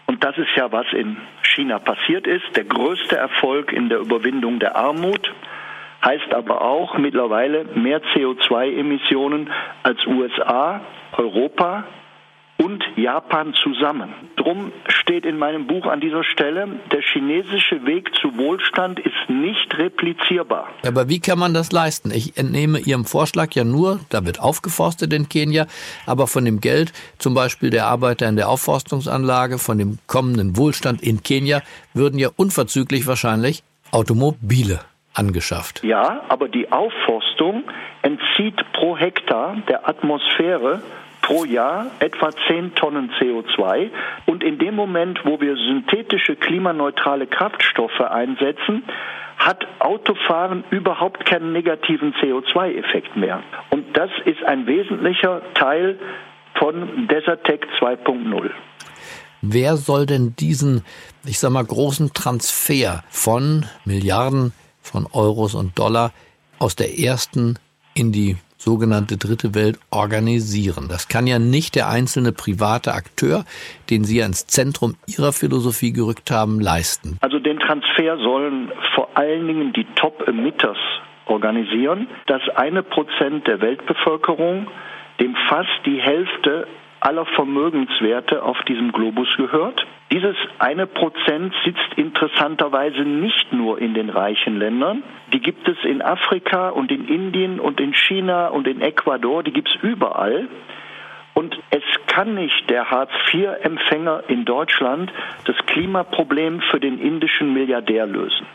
Und 0.05 0.23
das 0.23 0.37
ist 0.37 0.49
ja, 0.55 0.71
was 0.71 0.85
in 0.93 1.17
China 1.41 1.79
passiert 1.79 2.27
ist. 2.27 2.55
Der 2.55 2.65
größte 2.65 3.15
Erfolg 3.15 3.71
in 3.71 3.89
der 3.89 3.99
Überwindung 3.99 4.59
der 4.59 4.75
Armut 4.75 5.33
heißt 6.03 6.33
aber 6.33 6.61
auch 6.61 6.97
mittlerweile 6.97 7.65
mehr 7.75 8.01
CO2-Emissionen 8.13 9.49
als 9.83 10.05
USA, 10.05 10.81
Europa 11.13 11.85
und 12.63 12.83
Japan 12.95 13.53
zusammen. 13.61 14.13
Drum 14.37 14.71
steht 14.87 15.25
in 15.25 15.37
meinem 15.37 15.67
Buch 15.67 15.85
an 15.85 15.99
dieser 15.99 16.23
Stelle, 16.23 16.67
der 16.91 17.01
chinesische 17.01 17.85
Weg 17.85 18.15
zu 18.15 18.37
Wohlstand 18.37 18.99
ist 18.99 19.29
nicht 19.29 19.77
replizierbar. 19.77 20.69
Aber 20.85 21.09
wie 21.09 21.19
kann 21.19 21.39
man 21.39 21.53
das 21.53 21.71
leisten? 21.71 22.11
Ich 22.11 22.37
entnehme 22.37 22.79
Ihrem 22.79 23.05
Vorschlag 23.05 23.53
ja 23.53 23.63
nur, 23.63 23.99
da 24.09 24.25
wird 24.25 24.39
aufgeforstet 24.39 25.11
in 25.13 25.27
Kenia, 25.27 25.67
aber 26.05 26.27
von 26.27 26.45
dem 26.45 26.61
Geld, 26.61 26.93
zum 27.17 27.33
Beispiel 27.33 27.69
der 27.69 27.87
Arbeiter 27.87 28.27
in 28.29 28.37
der 28.37 28.49
Aufforstungsanlage, 28.49 29.57
von 29.57 29.77
dem 29.77 29.99
kommenden 30.07 30.55
Wohlstand 30.55 31.01
in 31.01 31.21
Kenia, 31.21 31.61
würden 31.93 32.17
ja 32.17 32.29
unverzüglich 32.35 33.07
wahrscheinlich 33.07 33.63
Automobile 33.91 34.79
angeschafft. 35.13 35.83
Ja, 35.83 36.23
aber 36.29 36.47
die 36.47 36.71
Aufforstung 36.71 37.63
entzieht 38.01 38.55
pro 38.73 38.97
Hektar 38.97 39.57
der 39.67 39.87
Atmosphäre 39.87 40.81
pro 41.23 41.45
Jahr 41.45 41.87
etwa 41.99 42.29
10 42.47 42.75
Tonnen 42.75 43.09
CO2. 43.19 43.89
Und 44.27 44.43
in 44.43 44.59
dem 44.59 44.75
Moment, 44.75 45.19
wo 45.25 45.41
wir 45.41 45.55
synthetische 45.55 46.35
klimaneutrale 46.35 47.25
Kraftstoffe 47.25 47.99
einsetzen, 47.99 48.83
hat 49.37 49.65
Autofahren 49.79 50.63
überhaupt 50.69 51.25
keinen 51.25 51.51
negativen 51.51 52.13
CO2-Effekt 52.13 53.17
mehr. 53.17 53.41
Und 53.71 53.97
das 53.97 54.11
ist 54.25 54.43
ein 54.43 54.67
wesentlicher 54.67 55.41
Teil 55.55 55.97
von 56.55 57.07
Desertec 57.07 57.65
2.0. 57.79 58.51
Wer 59.41 59.75
soll 59.75 60.05
denn 60.05 60.35
diesen, 60.37 60.85
ich 61.25 61.39
sag 61.39 61.51
mal, 61.51 61.65
großen 61.65 62.13
Transfer 62.13 63.03
von 63.09 63.65
Milliarden 63.83 64.53
von 64.81 65.07
Euros 65.11 65.55
und 65.55 65.77
Dollar 65.77 66.13
aus 66.59 66.75
der 66.75 66.99
ersten 66.99 67.59
in 67.93 68.11
die 68.11 68.37
sogenannte 68.63 69.17
dritte 69.17 69.53
Welt 69.53 69.77
organisieren. 69.91 70.87
Das 70.89 71.07
kann 71.07 71.27
ja 71.27 71.39
nicht 71.39 71.75
der 71.75 71.89
einzelne 71.89 72.31
private 72.31 72.93
Akteur, 72.93 73.45
den 73.89 74.03
Sie 74.03 74.17
ja 74.19 74.25
ins 74.25 74.47
Zentrum 74.47 74.95
Ihrer 75.05 75.33
Philosophie 75.33 75.91
gerückt 75.91 76.31
haben, 76.31 76.59
leisten. 76.59 77.17
Also 77.21 77.39
den 77.39 77.59
Transfer 77.59 78.17
sollen 78.17 78.71
vor 78.95 79.09
allen 79.15 79.47
Dingen 79.47 79.73
die 79.73 79.85
Top-Emitters 79.95 80.77
organisieren. 81.25 82.07
Das 82.27 82.41
eine 82.55 82.83
Prozent 82.83 83.47
der 83.47 83.61
Weltbevölkerung, 83.61 84.67
dem 85.19 85.35
fast 85.49 85.69
die 85.85 86.01
Hälfte 86.01 86.67
aller 87.03 87.25
Vermögenswerte 87.25 88.43
auf 88.43 88.61
diesem 88.63 88.91
Globus 88.93 89.27
gehört. 89.35 89.85
Dieses 90.11 90.35
eine 90.59 90.87
Prozent 90.87 91.53
sitzt 91.65 91.97
interessanterweise 91.97 93.01
nicht 93.01 93.51
nur 93.51 93.79
in 93.79 93.93
den 93.93 94.09
reichen 94.09 94.57
Ländern. 94.57 95.03
Die 95.33 95.41
gibt 95.41 95.67
es 95.67 95.77
in 95.83 96.01
Afrika 96.01 96.69
und 96.69 96.91
in 96.91 97.07
Indien 97.07 97.59
und 97.59 97.81
in 97.81 97.93
China 97.93 98.47
und 98.47 98.67
in 98.67 98.79
Ecuador. 98.81 99.43
Die 99.43 99.51
gibt 99.51 99.69
es 99.69 99.83
überall. 99.83 100.47
Und 101.33 101.57
es 101.71 101.83
kann 102.07 102.35
nicht 102.35 102.69
der 102.69 102.89
Hartz-IV-Empfänger 102.89 104.23
in 104.27 104.45
Deutschland 104.45 105.11
das 105.45 105.57
Klimaproblem 105.65 106.61
für 106.71 106.79
den 106.79 106.99
indischen 106.99 107.53
Milliardär 107.53 108.05
lösen. 108.05 108.45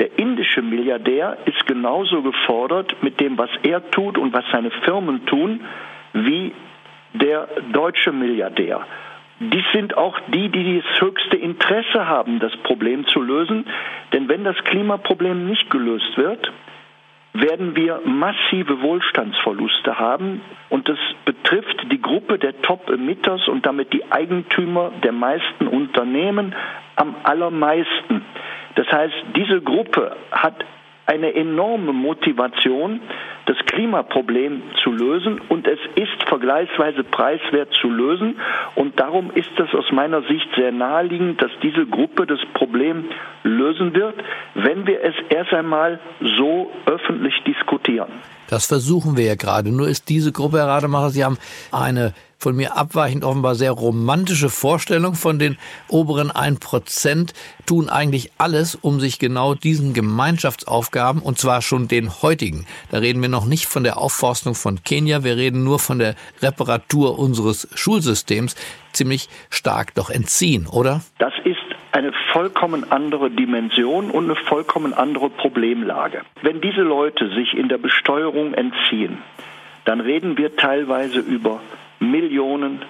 Der 0.00 0.18
indische 0.18 0.62
Milliardär 0.62 1.38
ist 1.46 1.66
genauso 1.66 2.22
gefordert 2.22 3.02
mit 3.02 3.18
dem, 3.20 3.38
was 3.38 3.50
er 3.62 3.90
tut 3.90 4.18
und 4.18 4.32
was 4.32 4.44
seine 4.52 4.70
Firmen 4.84 5.26
tun, 5.26 5.60
wie 6.12 6.52
der 7.14 7.48
deutsche 7.72 8.12
Milliardär. 8.12 8.86
Dies 9.40 9.64
sind 9.72 9.96
auch 9.96 10.18
die, 10.28 10.48
die 10.48 10.82
das 10.82 11.00
höchste 11.00 11.36
Interesse 11.36 12.08
haben, 12.08 12.40
das 12.40 12.56
Problem 12.64 13.06
zu 13.06 13.20
lösen. 13.20 13.66
Denn 14.12 14.28
wenn 14.28 14.42
das 14.42 14.56
Klimaproblem 14.64 15.46
nicht 15.46 15.70
gelöst 15.70 16.16
wird, 16.16 16.50
werden 17.34 17.76
wir 17.76 18.00
massive 18.04 18.82
Wohlstandsverluste 18.82 19.98
haben. 19.98 20.40
Und 20.70 20.88
das 20.88 20.98
betrifft 21.24 21.86
die 21.92 22.02
Gruppe 22.02 22.38
der 22.38 22.60
Top-Emitters 22.62 23.46
und 23.46 23.64
damit 23.64 23.92
die 23.92 24.10
Eigentümer 24.10 24.90
der 25.04 25.12
meisten 25.12 25.68
Unternehmen 25.68 26.54
am 26.96 27.14
allermeisten. 27.22 28.24
Das 28.74 28.90
heißt, 28.90 29.14
diese 29.36 29.60
Gruppe 29.60 30.16
hat 30.32 30.64
eine 31.08 31.34
enorme 31.34 31.94
Motivation, 31.94 33.00
das 33.46 33.56
Klimaproblem 33.64 34.60
zu 34.82 34.92
lösen 34.92 35.40
und 35.48 35.66
es 35.66 35.78
ist 35.94 36.22
vergleichsweise 36.26 37.02
preiswert 37.02 37.72
zu 37.80 37.88
lösen 37.88 38.38
und 38.74 39.00
darum 39.00 39.30
ist 39.34 39.50
es 39.58 39.74
aus 39.74 39.90
meiner 39.90 40.20
Sicht 40.22 40.46
sehr 40.54 40.70
naheliegend, 40.70 41.40
dass 41.40 41.50
diese 41.62 41.86
Gruppe 41.86 42.26
das 42.26 42.40
Problem 42.52 43.06
lösen 43.42 43.94
wird, 43.94 44.16
wenn 44.54 44.86
wir 44.86 45.02
es 45.02 45.14
erst 45.30 45.54
einmal 45.54 45.98
so 46.38 46.70
öffentlich 46.84 47.34
diskutieren. 47.46 48.12
Das 48.50 48.66
versuchen 48.66 49.16
wir 49.16 49.24
ja 49.24 49.34
gerade. 49.34 49.74
Nur 49.74 49.88
ist 49.88 50.10
diese 50.10 50.30
Gruppe, 50.30 50.58
Herr 50.58 50.68
Rademacher, 50.68 51.08
Sie 51.08 51.24
haben 51.24 51.38
eine 51.72 52.12
von 52.38 52.54
mir 52.54 52.76
abweichend 52.76 53.24
offenbar 53.24 53.54
sehr 53.54 53.72
romantische 53.72 54.48
Vorstellung 54.48 55.14
von 55.14 55.38
den 55.38 55.58
oberen 55.88 56.30
1%, 56.30 57.32
tun 57.66 57.88
eigentlich 57.88 58.30
alles, 58.38 58.76
um 58.76 59.00
sich 59.00 59.18
genau 59.18 59.54
diesen 59.54 59.92
Gemeinschaftsaufgaben, 59.92 61.20
und 61.20 61.38
zwar 61.38 61.62
schon 61.62 61.88
den 61.88 62.22
heutigen, 62.22 62.66
da 62.90 62.98
reden 62.98 63.20
wir 63.20 63.28
noch 63.28 63.44
nicht 63.44 63.66
von 63.66 63.82
der 63.82 63.98
Aufforstung 63.98 64.54
von 64.54 64.82
Kenia, 64.84 65.24
wir 65.24 65.36
reden 65.36 65.64
nur 65.64 65.78
von 65.78 65.98
der 65.98 66.14
Reparatur 66.40 67.18
unseres 67.18 67.68
Schulsystems, 67.74 68.54
ziemlich 68.92 69.28
stark 69.50 69.94
doch 69.94 70.10
entziehen, 70.10 70.66
oder? 70.66 71.02
Das 71.18 71.32
ist 71.44 71.58
eine 71.92 72.12
vollkommen 72.32 72.90
andere 72.90 73.30
Dimension 73.30 74.10
und 74.10 74.24
eine 74.24 74.36
vollkommen 74.36 74.94
andere 74.94 75.30
Problemlage. 75.30 76.22
Wenn 76.42 76.60
diese 76.60 76.82
Leute 76.82 77.28
sich 77.34 77.54
in 77.54 77.68
der 77.68 77.78
Besteuerung 77.78 78.54
entziehen, 78.54 79.18
dann 79.84 80.00
reden 80.00 80.36
wir 80.36 80.54
teilweise 80.56 81.18
über 81.18 81.60
Millionen, 82.00 82.82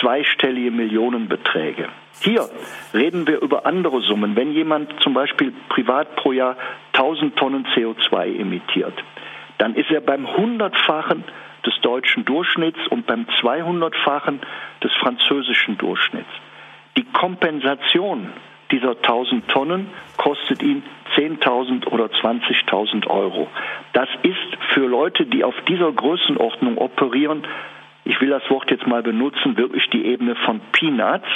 zweistellige 0.00 0.70
Millionenbeträge. 0.70 1.88
Hier 2.20 2.48
reden 2.92 3.26
wir 3.26 3.40
über 3.40 3.66
andere 3.66 4.00
Summen. 4.00 4.36
Wenn 4.36 4.52
jemand 4.52 4.92
zum 5.02 5.14
Beispiel 5.14 5.52
privat 5.68 6.16
pro 6.16 6.32
Jahr 6.32 6.56
1000 6.92 7.36
Tonnen 7.36 7.66
CO2 7.74 8.38
emittiert, 8.38 8.94
dann 9.58 9.74
ist 9.74 9.90
er 9.90 10.00
beim 10.00 10.36
hundertfachen 10.36 11.24
des 11.64 11.74
deutschen 11.80 12.24
Durchschnitts 12.24 12.86
und 12.90 13.06
beim 13.06 13.26
200-fachen 13.40 14.40
des 14.82 14.92
französischen 15.00 15.78
Durchschnitts. 15.78 16.30
Die 16.96 17.04
Kompensation 17.04 18.28
dieser 18.70 18.96
1000 18.96 19.48
Tonnen 19.48 19.88
kostet 20.16 20.62
ihn 20.62 20.82
10.000 21.16 21.86
oder 21.88 22.06
20.000 22.06 23.06
Euro. 23.06 23.48
Das 23.92 24.08
ist 24.22 24.56
für 24.72 24.86
Leute, 24.86 25.26
die 25.26 25.44
auf 25.44 25.54
dieser 25.68 25.92
Größenordnung 25.92 26.78
operieren, 26.78 27.46
ich 28.04 28.20
will 28.20 28.30
das 28.30 28.48
Wort 28.50 28.70
jetzt 28.70 28.86
mal 28.86 29.02
benutzen, 29.02 29.56
wirklich 29.56 29.88
die 29.90 30.04
Ebene 30.04 30.36
von 30.36 30.60
Peanuts. 30.72 31.28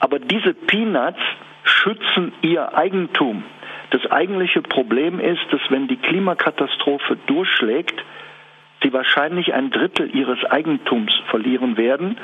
Aber 0.00 0.18
diese 0.18 0.54
Peanuts 0.54 1.20
schützen 1.62 2.32
ihr 2.42 2.76
Eigentum. 2.76 3.44
Das 3.90 4.06
eigentliche 4.10 4.62
Problem 4.62 5.20
ist, 5.20 5.40
dass 5.50 5.60
wenn 5.68 5.88
die 5.88 5.96
Klimakatastrophe 5.96 7.16
durchschlägt, 7.26 7.94
sie 8.82 8.92
wahrscheinlich 8.92 9.52
ein 9.52 9.70
Drittel 9.70 10.14
ihres 10.14 10.44
Eigentums 10.44 11.12
verlieren 11.28 11.76
werden. 11.76 12.18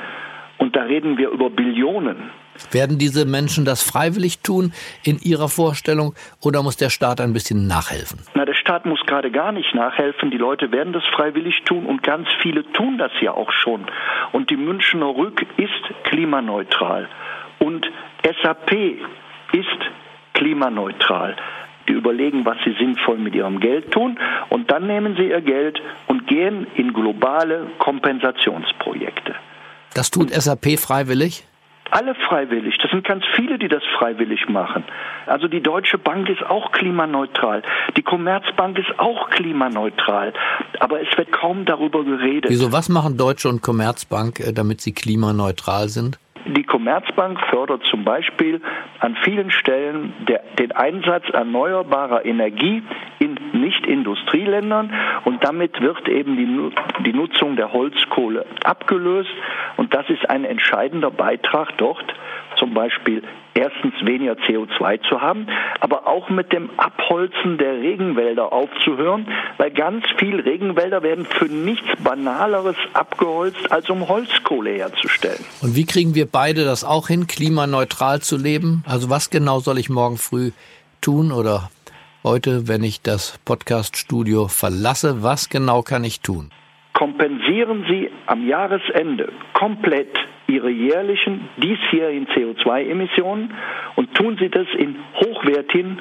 Und 0.57 0.75
da 0.75 0.83
reden 0.83 1.17
wir 1.17 1.29
über 1.29 1.49
Billionen. 1.49 2.31
Werden 2.71 2.97
diese 2.97 3.25
Menschen 3.25 3.65
das 3.65 3.83
freiwillig 3.83 4.39
tun 4.39 4.73
in 5.03 5.19
Ihrer 5.19 5.49
Vorstellung 5.49 6.15
oder 6.41 6.63
muss 6.63 6.77
der 6.77 6.89
Staat 6.89 7.21
ein 7.21 7.33
bisschen 7.33 7.67
nachhelfen? 7.67 8.19
Na, 8.33 8.45
der 8.45 8.55
Staat 8.67 8.85
muss 8.85 8.99
gerade 9.05 9.31
gar 9.31 9.53
nicht 9.53 9.73
nachhelfen. 9.73 10.29
Die 10.29 10.37
Leute 10.37 10.73
werden 10.73 10.91
das 10.91 11.03
freiwillig 11.15 11.63
tun 11.63 11.85
und 11.85 12.03
ganz 12.03 12.27
viele 12.41 12.69
tun 12.73 12.97
das 12.97 13.13
ja 13.21 13.31
auch 13.31 13.49
schon. 13.53 13.85
Und 14.33 14.49
die 14.49 14.57
Münchner 14.57 15.05
Rück 15.05 15.45
ist 15.55 16.03
klimaneutral 16.03 17.07
und 17.59 17.89
SAP 18.23 18.73
ist 19.53 19.79
klimaneutral. 20.33 21.37
Die 21.87 21.93
überlegen, 21.93 22.45
was 22.45 22.57
sie 22.65 22.73
sinnvoll 22.77 23.19
mit 23.19 23.35
ihrem 23.35 23.61
Geld 23.61 23.93
tun 23.93 24.19
und 24.49 24.69
dann 24.69 24.85
nehmen 24.85 25.15
sie 25.15 25.29
ihr 25.29 25.39
Geld 25.39 25.81
und 26.07 26.27
gehen 26.27 26.67
in 26.75 26.91
globale 26.91 27.67
Kompensationsprojekte. 27.77 29.33
Das 29.93 30.11
tut 30.11 30.31
SAP 30.31 30.77
freiwillig? 30.77 31.45
Alle 31.91 32.15
freiwillig. 32.15 32.77
Das 32.81 32.91
sind 32.91 33.05
ganz 33.05 33.23
viele, 33.35 33.57
die 33.57 33.67
das 33.67 33.83
freiwillig 33.97 34.49
machen. 34.49 34.83
Also 35.25 35.47
die 35.47 35.61
Deutsche 35.61 35.97
Bank 35.97 36.29
ist 36.29 36.43
auch 36.43 36.71
klimaneutral. 36.71 37.63
Die 37.95 38.03
Commerzbank 38.03 38.77
ist 38.77 38.99
auch 38.99 39.29
klimaneutral. 39.29 40.33
Aber 40.79 41.01
es 41.01 41.17
wird 41.17 41.31
kaum 41.31 41.65
darüber 41.65 42.03
geredet. 42.03 42.51
Wieso, 42.51 42.71
was 42.71 42.89
machen 42.89 43.17
Deutsche 43.17 43.49
und 43.49 43.61
Commerzbank, 43.61 44.39
äh, 44.39 44.53
damit 44.53 44.81
sie 44.81 44.93
klimaneutral 44.93 45.89
sind? 45.89 46.19
Die 46.47 46.63
Commerzbank 46.63 47.39
fördert 47.49 47.83
zum 47.89 48.05
Beispiel 48.05 48.61
an 48.99 49.17
vielen 49.23 49.51
Stellen 49.51 50.13
der, 50.27 50.43
den 50.57 50.71
Einsatz 50.71 51.25
erneuerbarer 51.29 52.25
Energie 52.25 52.83
in 53.19 53.37
Nicht-Industrieländern 53.53 54.93
und 55.25 55.43
damit 55.43 55.81
wird 55.81 56.07
eben 56.07 56.37
die, 56.37 57.03
die 57.03 57.13
Nutzung 57.13 57.55
der 57.55 57.73
Holzkohle 57.73 58.45
abgelöst. 58.63 59.29
Und 59.75 59.93
das 59.93 60.09
ist 60.09 60.29
ein 60.29 60.45
entscheidender 60.45 61.11
Beitrag 61.11 61.77
dort 61.77 62.05
zum 62.55 62.73
Beispiel 62.73 63.23
erstens 63.57 63.93
weniger 64.05 64.33
CO2 64.33 65.01
zu 65.09 65.21
haben, 65.21 65.47
aber 65.79 66.07
auch 66.07 66.29
mit 66.29 66.53
dem 66.53 66.69
Abholzen 66.77 67.57
der 67.57 67.73
Regenwälder 67.81 68.53
aufzuhören, 68.53 69.27
weil 69.57 69.71
ganz 69.71 70.05
viele 70.17 70.45
Regenwälder 70.45 71.01
werden 71.03 71.25
für 71.25 71.45
nichts 71.45 71.87
Banaleres 72.03 72.75
abgeholzt, 72.93 73.71
als 73.71 73.89
um 73.89 74.07
Holzkohle 74.07 74.71
herzustellen. 74.71 75.43
Und 75.61 75.75
wie 75.75 75.85
kriegen 75.85 76.15
wir 76.15 76.27
beide 76.27 76.65
das 76.65 76.83
auch 76.83 77.07
hin, 77.07 77.27
klimaneutral 77.27 78.21
zu 78.21 78.37
leben? 78.37 78.83
Also 78.87 79.09
was 79.09 79.29
genau 79.29 79.59
soll 79.59 79.79
ich 79.79 79.89
morgen 79.89 80.17
früh 80.17 80.51
tun 81.01 81.31
oder 81.31 81.69
heute, 82.23 82.67
wenn 82.67 82.83
ich 82.83 83.01
das 83.01 83.39
Podcaststudio 83.45 84.47
verlasse, 84.47 85.23
was 85.23 85.49
genau 85.49 85.81
kann 85.81 86.03
ich 86.03 86.21
tun? 86.21 86.51
Kompensieren 86.93 87.85
Sie 87.87 88.09
am 88.25 88.47
Jahresende 88.47 89.31
komplett 89.53 90.09
ihre 90.47 90.69
jährlichen 90.69 91.49
diesjährigen 91.57 92.27
CO2-Emissionen 92.27 93.53
und 93.95 94.13
tun 94.15 94.37
sie 94.39 94.49
das 94.49 94.67
in 94.77 94.95
hochwertigen 95.15 95.99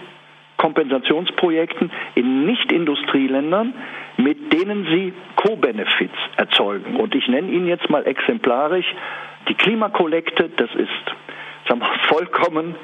Kompensationsprojekten 0.56 1.90
in 2.14 2.46
Nicht-Industrieländern, 2.46 3.74
mit 4.16 4.52
denen 4.52 4.87
sie 4.87 5.12
Co-Benefits 5.37 6.16
erzeugen. 6.37 6.96
Und 6.96 7.14
ich 7.14 7.28
nenne 7.28 7.50
Ihnen 7.50 7.66
jetzt 7.66 7.90
mal 7.90 8.06
exemplarisch 8.06 8.87
die 9.48 9.54
Klimakollekte, 9.54 10.50
das 10.56 10.74
ist 10.74 11.14
sagen 11.68 11.80
wir, 11.80 11.98
vollkommen 12.09 12.74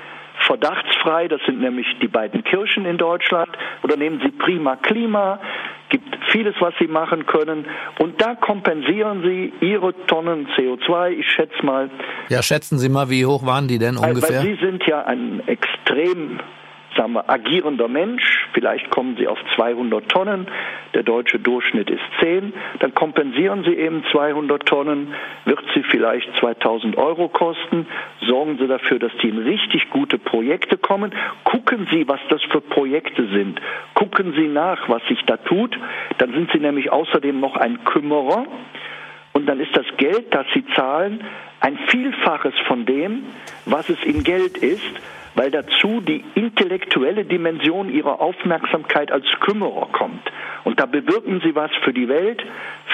verdachtsfrei, 0.47 1.29
das 1.29 1.41
sind 1.47 1.61
nämlich 1.61 1.87
die 2.01 2.09
beiden 2.09 2.45
Kirchen 2.45 2.85
in 2.85 2.99
Deutschland. 2.99 3.51
Oder 3.83 3.97
nehmen 3.97 4.21
Sie 4.23 4.31
Prima 4.31 4.77
Klima, 4.77 5.41
gibt 5.89 6.17
vieles, 6.31 6.55
was 6.61 6.75
Sie 6.81 6.87
machen 6.87 7.27
können. 7.27 7.67
Und 7.99 8.21
da 8.21 8.35
kompensieren 8.35 9.23
Sie 9.23 9.53
Ihre 9.61 9.95
Tonnen 10.07 10.49
CO2, 10.57 11.11
ich 11.11 11.31
schätze 11.31 11.65
mal. 11.65 11.91
Ja, 12.29 12.43
schätzen 12.43 12.79
Sie 12.79 12.89
mal, 12.89 13.11
wie 13.11 13.27
hoch 13.27 13.45
waren 13.47 13.69
die 13.69 13.79
denn 13.79 13.97
ungefähr? 13.97 14.39
Weil 14.39 14.47
Sie 14.47 14.65
sind 14.65 14.85
ja 14.87 15.05
ein 15.05 15.43
extrem 15.47 16.41
sagen 16.97 17.13
wir, 17.13 17.29
agierender 17.29 17.89
Mensch, 17.89 18.49
vielleicht 18.53 18.91
kommen 18.91 19.17
Sie 19.17 19.27
auf 19.27 19.39
200 19.57 20.09
Tonnen, 20.09 20.47
der 20.95 21.03
deutsche 21.03 21.39
Durchschnitt 21.39 21.91
ist 21.91 22.03
10, 22.21 22.53
dann 22.81 22.95
kompensieren 22.95 23.65
Sie 23.65 23.75
eben 23.75 24.05
200 24.13 24.67
Tonnen, 24.67 25.15
wird 25.45 25.61
Sie 25.75 25.83
vielleicht 25.85 26.29
2000 26.41 26.97
Euro 26.97 27.29
kosten, 27.29 27.87
sorgen 28.27 28.59
Sie 28.59 28.67
dafür, 28.67 28.99
dass 28.99 29.13
die 29.23 29.29
in 29.29 29.39
richtig 29.39 29.91
gute 29.91 30.19
Projekte 30.19 30.77
kommen, 30.77 31.13
gucken 31.45 31.87
Sie, 31.91 32.07
was 32.09 32.21
das 32.29 32.43
für 32.45 32.61
Projekte 32.61 33.27
sind, 33.29 33.61
gucken 33.95 34.35
Sie 34.37 34.49
nach, 34.49 34.89
was 34.89 35.03
sich 35.09 35.23
da 35.27 35.37
tut, 35.37 35.79
dann 36.19 36.33
sind 36.33 36.51
Sie 36.53 36.59
nämlich 36.59 36.91
außerdem 36.91 37.41
noch 37.41 37.57
ein 37.57 37.85
Kümmerer, 37.85 38.47
und 39.35 39.47
dann 39.47 39.61
ist 39.61 39.75
das 39.77 39.87
Geld, 39.97 40.27
das 40.35 40.47
Sie 40.55 40.65
zahlen, 40.75 41.25
ein 41.61 41.79
Vielfaches 41.89 42.55
von 42.67 42.85
dem, 42.85 43.25
was 43.65 43.89
es 43.89 44.03
in 44.05 44.25
Geld 44.25 44.59
ist, 44.59 44.93
weil 45.35 45.51
dazu 45.51 46.01
die 46.01 46.25
intellektuelle 46.35 47.25
Dimension 47.25 47.89
ihrer 47.89 48.21
Aufmerksamkeit 48.21 49.11
als 49.11 49.27
Kümmerer 49.41 49.89
kommt. 49.93 50.31
Und 50.65 50.79
da 50.79 50.87
bewirken 50.87 51.41
sie 51.45 51.55
was 51.55 51.71
für 51.83 51.93
die 51.93 52.09
Welt, 52.09 52.43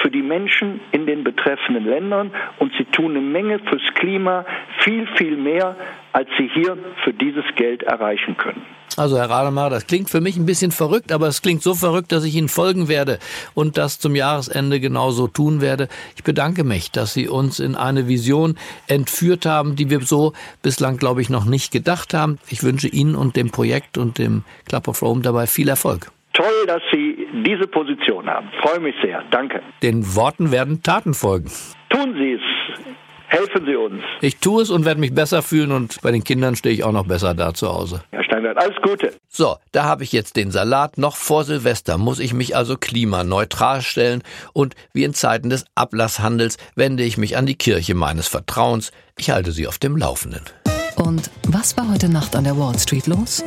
für 0.01 0.11
die 0.11 0.23
Menschen 0.23 0.81
in 0.93 1.07
den 1.07 1.25
betreffenden 1.25 1.85
Ländern 1.85 2.31
und 2.59 2.73
sie 2.79 2.85
tun 2.85 3.11
eine 3.13 3.21
Menge 3.21 3.59
fürs 3.59 3.83
Klima, 3.95 4.47
viel, 4.79 5.07
viel 5.17 5.37
mehr, 5.37 5.77
als 6.19 6.29
Sie 6.37 6.51
hier 6.53 6.77
für 7.05 7.13
dieses 7.13 7.45
Geld 7.55 7.85
erreichen 7.85 8.37
können. 8.37 8.63
Also 8.97 9.17
Herr 9.17 9.31
Rademacher, 9.31 9.71
das 9.71 9.87
klingt 9.87 10.11
für 10.11 10.21
mich 10.21 10.37
ein 10.37 10.47
bisschen 10.47 10.73
verrückt, 10.73 11.13
aber 11.13 11.29
es 11.29 11.43
klingt 11.43 11.63
so 11.63 11.75
verrückt, 11.75 12.11
dass 12.11 12.25
ich 12.25 12.35
Ihnen 12.35 12.49
folgen 12.49 12.89
werde 12.89 13.21
und 13.55 13.79
das 13.79 14.01
zum 14.01 14.17
Jahresende 14.17 14.81
genauso 14.81 15.29
tun 15.29 15.61
werde. 15.61 15.87
Ich 16.17 16.25
bedanke 16.25 16.65
mich, 16.65 16.91
dass 16.91 17.15
Sie 17.15 17.29
uns 17.29 17.61
in 17.61 17.77
eine 17.77 18.09
Vision 18.09 18.57
entführt 18.89 19.47
haben, 19.47 19.77
die 19.77 19.91
wir 19.91 20.01
so 20.01 20.33
bislang, 20.61 20.97
glaube 20.97 21.21
ich, 21.21 21.31
noch 21.31 21.45
nicht 21.45 21.71
gedacht 21.71 22.15
haben. 22.15 22.41
Ich 22.51 22.65
wünsche 22.65 22.89
Ihnen 22.89 23.15
und 23.15 23.37
dem 23.37 23.53
Projekt 23.53 23.97
und 23.97 24.19
dem 24.19 24.43
Club 24.67 24.89
of 24.89 25.01
Rome 25.03 25.23
dabei 25.23 25.47
viel 25.47 25.69
Erfolg. 25.69 26.11
Toll, 26.33 26.67
dass 26.67 26.83
Sie 26.93 27.29
diese 27.47 27.69
Position 27.69 28.29
haben. 28.29 28.49
Freue 28.61 28.81
mich 28.81 28.97
sehr. 29.05 29.23
Danke. 29.31 29.63
Den 29.85 30.17
Worten 30.17 30.51
werden 30.51 30.83
Taten 30.83 31.15
folgen. 31.15 31.53
Tun 31.91 32.15
Sie 32.19 32.33
es. 32.33 32.58
Helfen 33.29 33.67
Sie 33.67 33.77
uns. 33.77 34.03
Ich 34.23 34.39
tue 34.39 34.63
es 34.63 34.71
und 34.71 34.85
werde 34.85 35.01
mich 35.01 35.15
besser 35.15 35.43
fühlen 35.43 35.71
und 35.73 36.01
bei 36.01 36.11
den 36.11 36.25
Kindern 36.25 36.57
stehe 36.57 36.75
ich 36.75 36.83
auch 36.83 36.93
noch 36.93 37.07
besser 37.07 37.35
da 37.35 37.53
zu 37.53 37.69
Hause. 37.69 38.03
Herr 38.11 38.25
Steinwert, 38.25 38.57
alles 38.57 38.77
Gute. 38.83 39.15
So, 39.29 39.57
da 39.73 39.85
habe 39.85 40.03
ich 40.03 40.13
jetzt 40.13 40.37
den 40.37 40.51
Salat. 40.51 40.97
Noch 40.97 41.17
vor 41.17 41.45
Silvester 41.45 41.99
muss 41.99 42.21
ich 42.21 42.33
mich 42.33 42.57
also 42.57 42.77
klimaneutral 42.77 43.83
stellen 43.83 44.23
und 44.55 44.75
wie 44.95 45.05
in 45.05 45.13
Zeiten 45.13 45.51
des 45.51 45.67
Ablasshandels 45.75 46.57
wende 46.75 47.05
ich 47.05 47.19
mich 47.19 47.37
an 47.37 47.47
die 47.47 47.57
Kirche 47.57 47.95
meines 47.95 48.29
Vertrauens. 48.29 48.93
Ich 49.19 49.31
halte 49.31 49.53
sie 49.53 49.67
auf 49.67 49.79
dem 49.79 49.97
Laufenden. 49.97 50.43
Und 50.97 51.31
was 51.47 51.77
war 51.77 51.91
heute 51.93 52.09
Nacht 52.09 52.35
an 52.35 52.45
der 52.45 52.59
Wall 52.59 52.79
Street 52.79 53.07
los? 53.07 53.45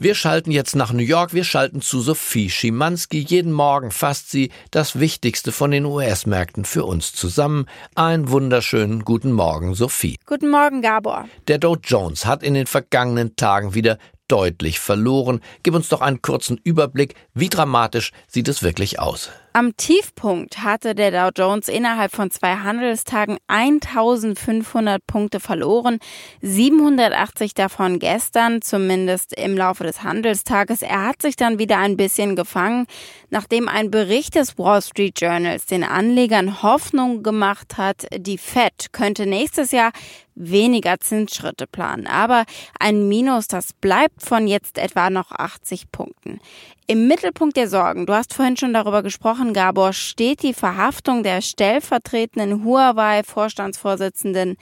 Wir 0.00 0.14
schalten 0.14 0.52
jetzt 0.52 0.76
nach 0.76 0.92
New 0.92 1.02
York, 1.02 1.34
wir 1.34 1.42
schalten 1.42 1.80
zu 1.80 2.00
Sophie 2.00 2.50
Schimanski. 2.50 3.18
Jeden 3.18 3.50
Morgen 3.50 3.90
fasst 3.90 4.30
sie 4.30 4.52
das 4.70 5.00
Wichtigste 5.00 5.50
von 5.50 5.72
den 5.72 5.84
US-Märkten 5.84 6.64
für 6.64 6.84
uns 6.84 7.12
zusammen. 7.12 7.66
Einen 7.96 8.30
wunderschönen 8.30 9.04
guten 9.04 9.32
Morgen, 9.32 9.74
Sophie. 9.74 10.16
Guten 10.24 10.50
Morgen, 10.50 10.82
Gabor. 10.82 11.28
Der 11.48 11.58
Dow 11.58 11.76
Jones 11.82 12.26
hat 12.26 12.44
in 12.44 12.54
den 12.54 12.68
vergangenen 12.68 13.34
Tagen 13.34 13.74
wieder 13.74 13.98
deutlich 14.28 14.78
verloren. 14.78 15.40
Gib 15.64 15.74
uns 15.74 15.88
doch 15.88 16.00
einen 16.00 16.22
kurzen 16.22 16.60
Überblick. 16.62 17.16
Wie 17.34 17.48
dramatisch 17.48 18.12
sieht 18.28 18.46
es 18.46 18.62
wirklich 18.62 19.00
aus? 19.00 19.30
Am 19.54 19.76
Tiefpunkt 19.76 20.62
hatte 20.62 20.94
der 20.94 21.10
Dow 21.10 21.30
Jones 21.34 21.68
innerhalb 21.68 22.12
von 22.12 22.30
zwei 22.30 22.56
Handelstagen 22.56 23.38
1500 23.48 25.04
Punkte 25.06 25.40
verloren, 25.40 25.98
780 26.42 27.54
davon 27.54 27.98
gestern, 27.98 28.62
zumindest 28.62 29.32
im 29.32 29.56
Laufe 29.56 29.84
des 29.84 30.02
Handelstages. 30.02 30.82
Er 30.82 31.06
hat 31.06 31.22
sich 31.22 31.34
dann 31.34 31.58
wieder 31.58 31.78
ein 31.78 31.96
bisschen 31.96 32.36
gefangen, 32.36 32.86
nachdem 33.30 33.68
ein 33.68 33.90
Bericht 33.90 34.34
des 34.34 34.58
Wall 34.58 34.82
Street 34.82 35.20
Journals 35.20 35.66
den 35.66 35.82
Anlegern 35.82 36.62
Hoffnung 36.62 37.22
gemacht 37.22 37.78
hat, 37.78 38.06
die 38.16 38.38
Fed 38.38 38.92
könnte 38.92 39.26
nächstes 39.26 39.72
Jahr 39.72 39.92
weniger 40.38 41.00
Zinsschritte 41.00 41.66
planen. 41.66 42.06
Aber 42.06 42.44
ein 42.78 43.08
Minus, 43.08 43.48
das 43.48 43.72
bleibt 43.72 44.22
von 44.22 44.46
jetzt 44.46 44.78
etwa 44.78 45.10
noch 45.10 45.32
80 45.32 45.90
Punkten. 45.90 46.40
Im 46.90 47.06
Mittelpunkt 47.06 47.58
der 47.58 47.68
Sorgen, 47.68 48.06
du 48.06 48.14
hast 48.14 48.32
vorhin 48.32 48.56
schon 48.56 48.72
darüber 48.72 49.02
gesprochen, 49.02 49.37
Gabor, 49.52 49.92
steht 49.92 50.42
die 50.42 50.54
Verhaftung 50.54 51.22
der 51.22 51.40
stellvertretenden 51.40 52.64
Huawei-Vorstandsvorsitzenden 52.64 54.56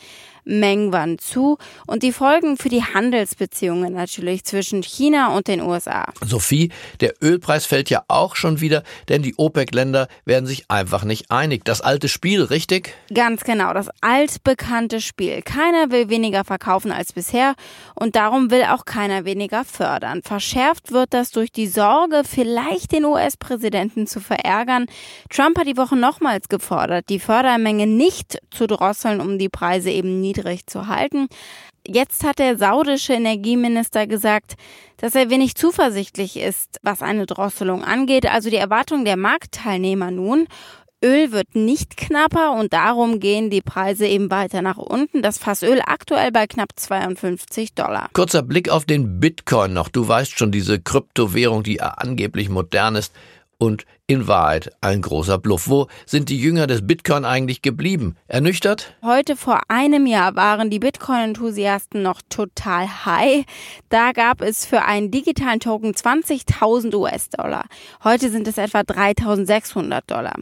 Meng 0.46 0.92
Wanzhou 0.92 1.58
und 1.86 2.04
die 2.04 2.12
Folgen 2.12 2.56
für 2.56 2.68
die 2.68 2.82
Handelsbeziehungen 2.82 3.92
natürlich 3.92 4.44
zwischen 4.44 4.84
China 4.84 5.36
und 5.36 5.48
den 5.48 5.60
USA. 5.60 6.06
Sophie, 6.24 6.70
der 7.00 7.14
Ölpreis 7.20 7.66
fällt 7.66 7.90
ja 7.90 8.04
auch 8.06 8.36
schon 8.36 8.60
wieder, 8.60 8.84
denn 9.08 9.22
die 9.22 9.34
OPEC-Länder 9.36 10.06
werden 10.24 10.46
sich 10.46 10.70
einfach 10.70 11.02
nicht 11.02 11.32
einig. 11.32 11.64
Das 11.64 11.80
alte 11.80 12.08
Spiel, 12.08 12.42
richtig? 12.42 12.94
Ganz 13.12 13.42
genau, 13.42 13.74
das 13.74 13.90
altbekannte 14.00 15.00
Spiel. 15.00 15.42
Keiner 15.42 15.90
will 15.90 16.08
weniger 16.10 16.44
verkaufen 16.44 16.92
als 16.92 17.12
bisher 17.12 17.56
und 17.96 18.14
darum 18.14 18.52
will 18.52 18.62
auch 18.70 18.84
keiner 18.84 19.24
weniger 19.24 19.64
fördern. 19.64 20.22
Verschärft 20.22 20.92
wird 20.92 21.12
das 21.12 21.32
durch 21.32 21.50
die 21.50 21.66
Sorge, 21.66 22.22
vielleicht 22.24 22.92
den 22.92 23.04
US-Präsidenten 23.04 24.06
zu 24.06 24.20
verärgern. 24.20 24.86
Trump 25.28 25.58
hat 25.58 25.66
die 25.66 25.76
Woche 25.76 25.96
nochmals 25.96 26.48
gefordert, 26.48 27.08
die 27.08 27.18
Fördermenge 27.18 27.88
nicht 27.88 28.38
zu 28.52 28.68
drosseln, 28.68 29.20
um 29.20 29.40
die 29.40 29.48
Preise 29.48 29.90
eben 29.90 30.20
niedrig 30.20 30.35
niedrig 30.36 30.66
zu 30.66 30.86
halten. 30.86 31.28
Jetzt 31.86 32.24
hat 32.24 32.38
der 32.38 32.58
saudische 32.58 33.12
Energieminister 33.12 34.06
gesagt, 34.06 34.54
dass 34.96 35.14
er 35.14 35.30
wenig 35.30 35.54
zuversichtlich 35.54 36.36
ist, 36.36 36.78
was 36.82 37.02
eine 37.02 37.26
Drosselung 37.26 37.84
angeht. 37.84 38.26
Also 38.26 38.50
die 38.50 38.56
Erwartung 38.56 39.04
der 39.04 39.16
Marktteilnehmer 39.16 40.10
nun. 40.10 40.46
Öl 41.04 41.30
wird 41.30 41.54
nicht 41.54 41.98
knapper 41.98 42.52
und 42.58 42.72
darum 42.72 43.20
gehen 43.20 43.50
die 43.50 43.60
Preise 43.60 44.06
eben 44.06 44.30
weiter 44.30 44.62
nach 44.62 44.78
unten. 44.78 45.20
Das 45.20 45.38
Fassöl 45.38 45.80
aktuell 45.84 46.32
bei 46.32 46.46
knapp 46.46 46.70
52 46.74 47.74
Dollar. 47.74 48.08
Kurzer 48.14 48.42
Blick 48.42 48.70
auf 48.70 48.86
den 48.86 49.20
Bitcoin 49.20 49.74
noch. 49.74 49.90
Du 49.90 50.08
weißt 50.08 50.38
schon, 50.38 50.50
diese 50.50 50.80
Kryptowährung, 50.80 51.62
die 51.62 51.82
angeblich 51.82 52.48
modern 52.48 52.96
ist 52.96 53.12
und 53.58 53.84
in 54.08 54.28
Wahrheit 54.28 54.70
ein 54.80 55.02
großer 55.02 55.38
Bluff. 55.38 55.68
Wo 55.68 55.88
sind 56.06 56.28
die 56.28 56.38
Jünger 56.38 56.68
des 56.68 56.86
Bitcoin 56.86 57.24
eigentlich 57.24 57.60
geblieben? 57.60 58.14
Ernüchtert? 58.28 58.94
Heute 59.02 59.34
vor 59.34 59.62
einem 59.66 60.06
Jahr 60.06 60.36
waren 60.36 60.70
die 60.70 60.78
Bitcoin-Enthusiasten 60.78 62.02
noch 62.02 62.22
total 62.28 63.04
high. 63.04 63.44
Da 63.88 64.12
gab 64.12 64.42
es 64.42 64.64
für 64.64 64.82
einen 64.82 65.10
digitalen 65.10 65.58
Token 65.58 65.92
20.000 65.92 66.94
US-Dollar. 66.94 67.64
Heute 68.04 68.30
sind 68.30 68.46
es 68.46 68.58
etwa 68.58 68.80
3.600 68.80 70.02
Dollar. 70.06 70.36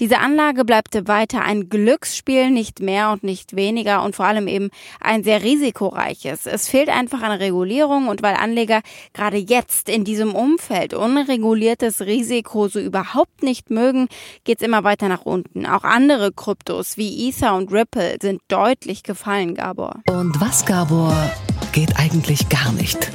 Diese 0.00 0.18
Anlage 0.18 0.64
bleibt 0.64 1.06
weiter 1.06 1.42
ein 1.42 1.68
Glücksspiel, 1.68 2.50
nicht 2.50 2.80
mehr 2.80 3.12
und 3.12 3.22
nicht 3.22 3.54
weniger 3.54 4.02
und 4.02 4.16
vor 4.16 4.26
allem 4.26 4.48
eben 4.48 4.70
ein 5.00 5.22
sehr 5.22 5.44
risikoreiches. 5.44 6.46
Es 6.46 6.68
fehlt 6.68 6.88
einfach 6.88 7.22
an 7.22 7.30
Regulierung 7.30 8.08
und 8.08 8.22
weil 8.22 8.34
Anleger 8.34 8.80
gerade 9.12 9.36
jetzt 9.36 9.88
in 9.88 10.02
diesem 10.02 10.34
Umfeld 10.34 10.94
unreguliertes 10.94 12.00
Risiko 12.00 12.66
so 12.66 12.80
über 12.80 13.03
überhaupt 13.04 13.42
nicht 13.42 13.70
mögen, 13.70 14.08
geht 14.44 14.60
es 14.60 14.66
immer 14.66 14.84
weiter 14.84 15.08
nach 15.08 15.22
unten. 15.22 15.66
Auch 15.66 15.84
andere 15.84 16.32
Kryptos 16.32 16.96
wie 16.96 17.28
Ether 17.28 17.54
und 17.54 17.72
Ripple 17.72 18.16
sind 18.20 18.40
deutlich 18.48 19.02
gefallen, 19.02 19.54
Gabor. 19.54 20.02
Und 20.08 20.40
was, 20.40 20.64
Gabor, 20.64 21.14
geht 21.72 21.96
eigentlich 21.96 22.48
gar 22.48 22.72
nicht? 22.72 23.10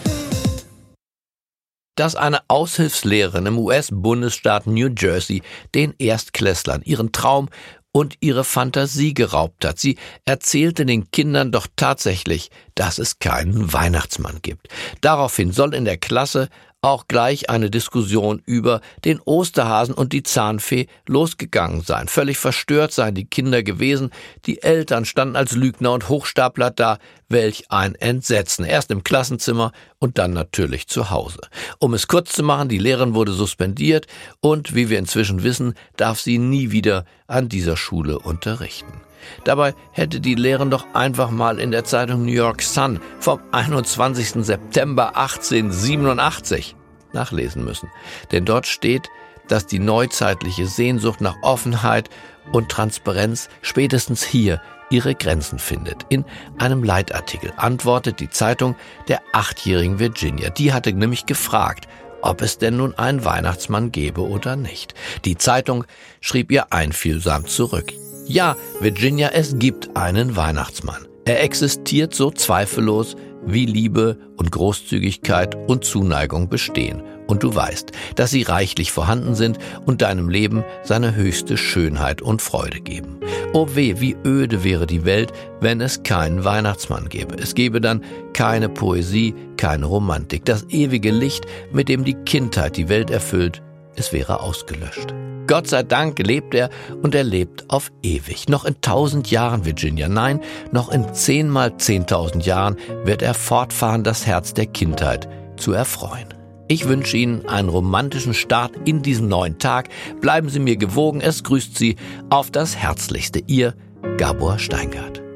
dass 1.96 2.16
eine 2.16 2.40
Aushilfslehrerin 2.48 3.46
im 3.46 3.60
US-Bundesstaat 3.60 4.68
New 4.68 4.88
Jersey 4.98 5.42
den 5.76 5.94
Erstklässlern 6.00 6.82
ihren 6.86 7.12
Traum 7.12 7.50
und 7.92 8.16
ihre 8.22 8.46
Fantasie 8.46 9.14
geraubt 9.14 9.66
hat. 9.66 9.80
Sie 9.80 9.98
erzählte 10.24 10.86
den 10.86 11.12
Kindern 11.12 11.52
doch 11.52 11.68
tatsächlich, 11.76 12.52
dass 12.74 13.00
es 13.00 13.20
keinen 13.20 13.74
Weihnachtsmann 13.74 14.40
gibt. 14.42 14.70
Daraufhin 15.02 15.52
soll 15.52 15.74
in 15.74 15.84
der 15.84 15.98
Klasse 15.98 16.48
auch 16.82 17.08
gleich 17.08 17.50
eine 17.50 17.70
Diskussion 17.70 18.42
über 18.46 18.82
den 19.04 19.20
Osterhasen 19.20 19.94
und 19.94 20.14
die 20.14 20.24
Zahnfee 20.24 20.88
losgegangen 21.08 21.82
sein. 21.82 22.08
Völlig 22.08 22.38
verstört 22.38 22.94
seien 22.94 23.16
die 23.16 23.26
Kinder 23.26 23.64
gewesen, 23.64 24.12
die 24.46 24.64
Eltern 24.64 25.06
standen 25.06 25.36
als 25.36 25.54
Lügner 25.54 25.92
und 25.92 26.08
Hochstapler 26.08 26.72
da, 26.72 26.98
welch 27.28 27.70
ein 27.70 27.96
Entsetzen. 27.96 28.64
Erst 28.64 28.92
im 28.92 29.04
Klassenzimmer 29.04 29.72
und 30.00 30.18
dann 30.18 30.32
natürlich 30.32 30.88
zu 30.88 31.10
Hause. 31.10 31.42
Um 31.80 31.94
es 31.94 32.08
kurz 32.08 32.32
zu 32.32 32.44
machen, 32.44 32.70
die 32.70 32.78
Lehrerin 32.78 33.14
wurde 33.14 33.34
suspendiert 33.34 34.08
und, 34.40 34.74
wie 34.74 34.90
wir 34.90 35.00
inzwischen 35.00 35.44
wissen, 35.44 35.74
darf 35.98 36.20
sie 36.20 36.38
nie 36.38 36.72
wieder 36.72 37.06
an 37.28 37.50
dieser 37.50 37.76
Schule 37.76 38.20
unterrichten. 38.20 39.09
Dabei 39.44 39.74
hätte 39.92 40.20
die 40.20 40.36
Lehrerin 40.36 40.72
doch 40.72 40.86
einfach 40.94 41.30
mal 41.30 41.60
in 41.60 41.72
der 41.72 41.84
Zeitung 41.84 42.26
New 42.26 42.32
York 42.32 42.62
Sun 42.62 43.00
vom 43.20 43.40
21. 43.52 44.46
September 44.46 45.16
1887 45.18 46.76
nachlesen 47.14 47.64
müssen. 47.64 47.90
Denn 48.32 48.46
dort 48.46 48.68
steht, 48.68 49.10
dass 49.48 49.66
die 49.66 49.80
neuzeitliche 49.80 50.68
Sehnsucht 50.68 51.22
nach 51.22 51.36
Offenheit 51.42 52.10
und 52.52 52.70
Transparenz 52.70 53.50
spätestens 53.62 54.24
hier 54.24 54.62
ihre 54.90 55.16
Grenzen 55.16 55.60
findet. 55.60 56.06
In 56.10 56.26
einem 56.58 56.84
Leitartikel 56.84 57.54
antwortet 57.58 58.20
die 58.20 58.30
Zeitung 58.30 58.76
der 59.08 59.22
achtjährigen 59.34 60.00
Virginia. 60.00 60.50
Die 60.50 60.74
hatte 60.74 60.94
nämlich 60.94 61.26
gefragt, 61.26 61.88
ob 62.22 62.42
es 62.42 62.58
denn 62.58 62.78
nun 62.78 62.98
einen 62.98 63.24
Weihnachtsmann 63.24 63.92
gäbe 63.92 64.22
oder 64.22 64.56
nicht. 64.56 64.94
Die 65.26 65.38
Zeitung 65.38 65.86
schrieb 66.22 66.52
ihr 66.52 66.74
einfühlsam 66.74 67.48
zurück. 67.48 67.94
Ja, 68.30 68.56
Virginia, 68.80 69.32
es 69.34 69.58
gibt 69.58 69.98
einen 69.98 70.36
Weihnachtsmann. 70.36 71.08
Er 71.26 71.42
existiert 71.44 72.14
so 72.14 72.30
zweifellos, 72.30 73.16
wie 73.44 73.66
Liebe 73.66 74.20
und 74.38 74.52
Großzügigkeit 74.52 75.58
und 75.68 75.84
Zuneigung 75.84 76.48
bestehen. 76.48 77.02
Und 77.26 77.42
du 77.42 77.56
weißt, 77.56 77.92
dass 78.14 78.30
sie 78.30 78.44
reichlich 78.44 78.92
vorhanden 78.92 79.34
sind 79.34 79.58
und 79.88 80.04
deinem 80.04 80.30
Leben 80.30 80.64
seine 80.84 81.16
höchste 81.16 81.58
Schönheit 81.58 82.22
und 82.22 82.44
Freude 82.44 82.82
geben. 82.82 83.20
Oh 83.54 83.68
weh, 83.74 83.96
wie 83.98 84.16
öde 84.24 84.64
wäre 84.64 84.86
die 84.86 85.06
Welt, 85.06 85.34
wenn 85.60 85.82
es 85.82 86.04
keinen 86.04 86.44
Weihnachtsmann 86.44 87.10
gäbe. 87.10 87.36
Es 87.36 87.56
gäbe 87.56 87.82
dann 87.82 88.04
keine 88.34 88.70
Poesie, 88.70 89.34
keine 89.58 89.88
Romantik. 89.88 90.46
Das 90.46 90.68
ewige 90.70 91.10
Licht, 91.10 91.48
mit 91.72 91.90
dem 91.90 92.04
die 92.04 92.14
Kindheit 92.26 92.78
die 92.78 92.90
Welt 92.90 93.10
erfüllt, 93.10 93.64
es 93.96 94.14
wäre 94.14 94.42
ausgelöscht. 94.42 95.14
Gott 95.48 95.68
sei 95.68 95.82
Dank 95.82 96.20
lebt 96.20 96.54
er 96.54 96.70
und 97.02 97.16
er 97.16 97.24
lebt 97.24 97.70
auf 97.70 97.92
ewig. 98.04 98.50
Noch 98.50 98.66
in 98.66 98.82
tausend 98.82 99.32
Jahren, 99.32 99.66
Virginia, 99.66 100.08
nein, 100.08 100.42
noch 100.72 100.92
in 100.92 101.12
zehnmal 101.14 101.78
zehntausend 101.78 102.46
Jahren 102.46 102.78
wird 103.04 103.22
er 103.24 103.34
fortfahren, 103.34 104.04
das 104.04 104.28
Herz 104.28 104.54
der 104.54 104.68
Kindheit 104.68 105.28
zu 105.58 105.74
erfreuen. 105.74 106.34
Ich 106.68 106.88
wünsche 106.88 107.18
Ihnen 107.18 107.48
einen 107.48 107.68
romantischen 107.68 108.36
Start 108.36 108.74
in 108.86 109.02
diesen 109.02 109.28
neuen 109.28 109.58
Tag. 109.58 109.90
Bleiben 110.22 110.50
Sie 110.50 110.60
mir 110.60 110.78
gewogen. 110.78 111.20
Es 111.20 111.44
grüßt 111.44 111.76
Sie 111.76 111.96
auf 112.30 112.52
das 112.52 112.76
Herzlichste. 112.76 113.42
Ihr 113.48 113.74
Gabor 114.18 114.60
Steingart. 114.60 115.29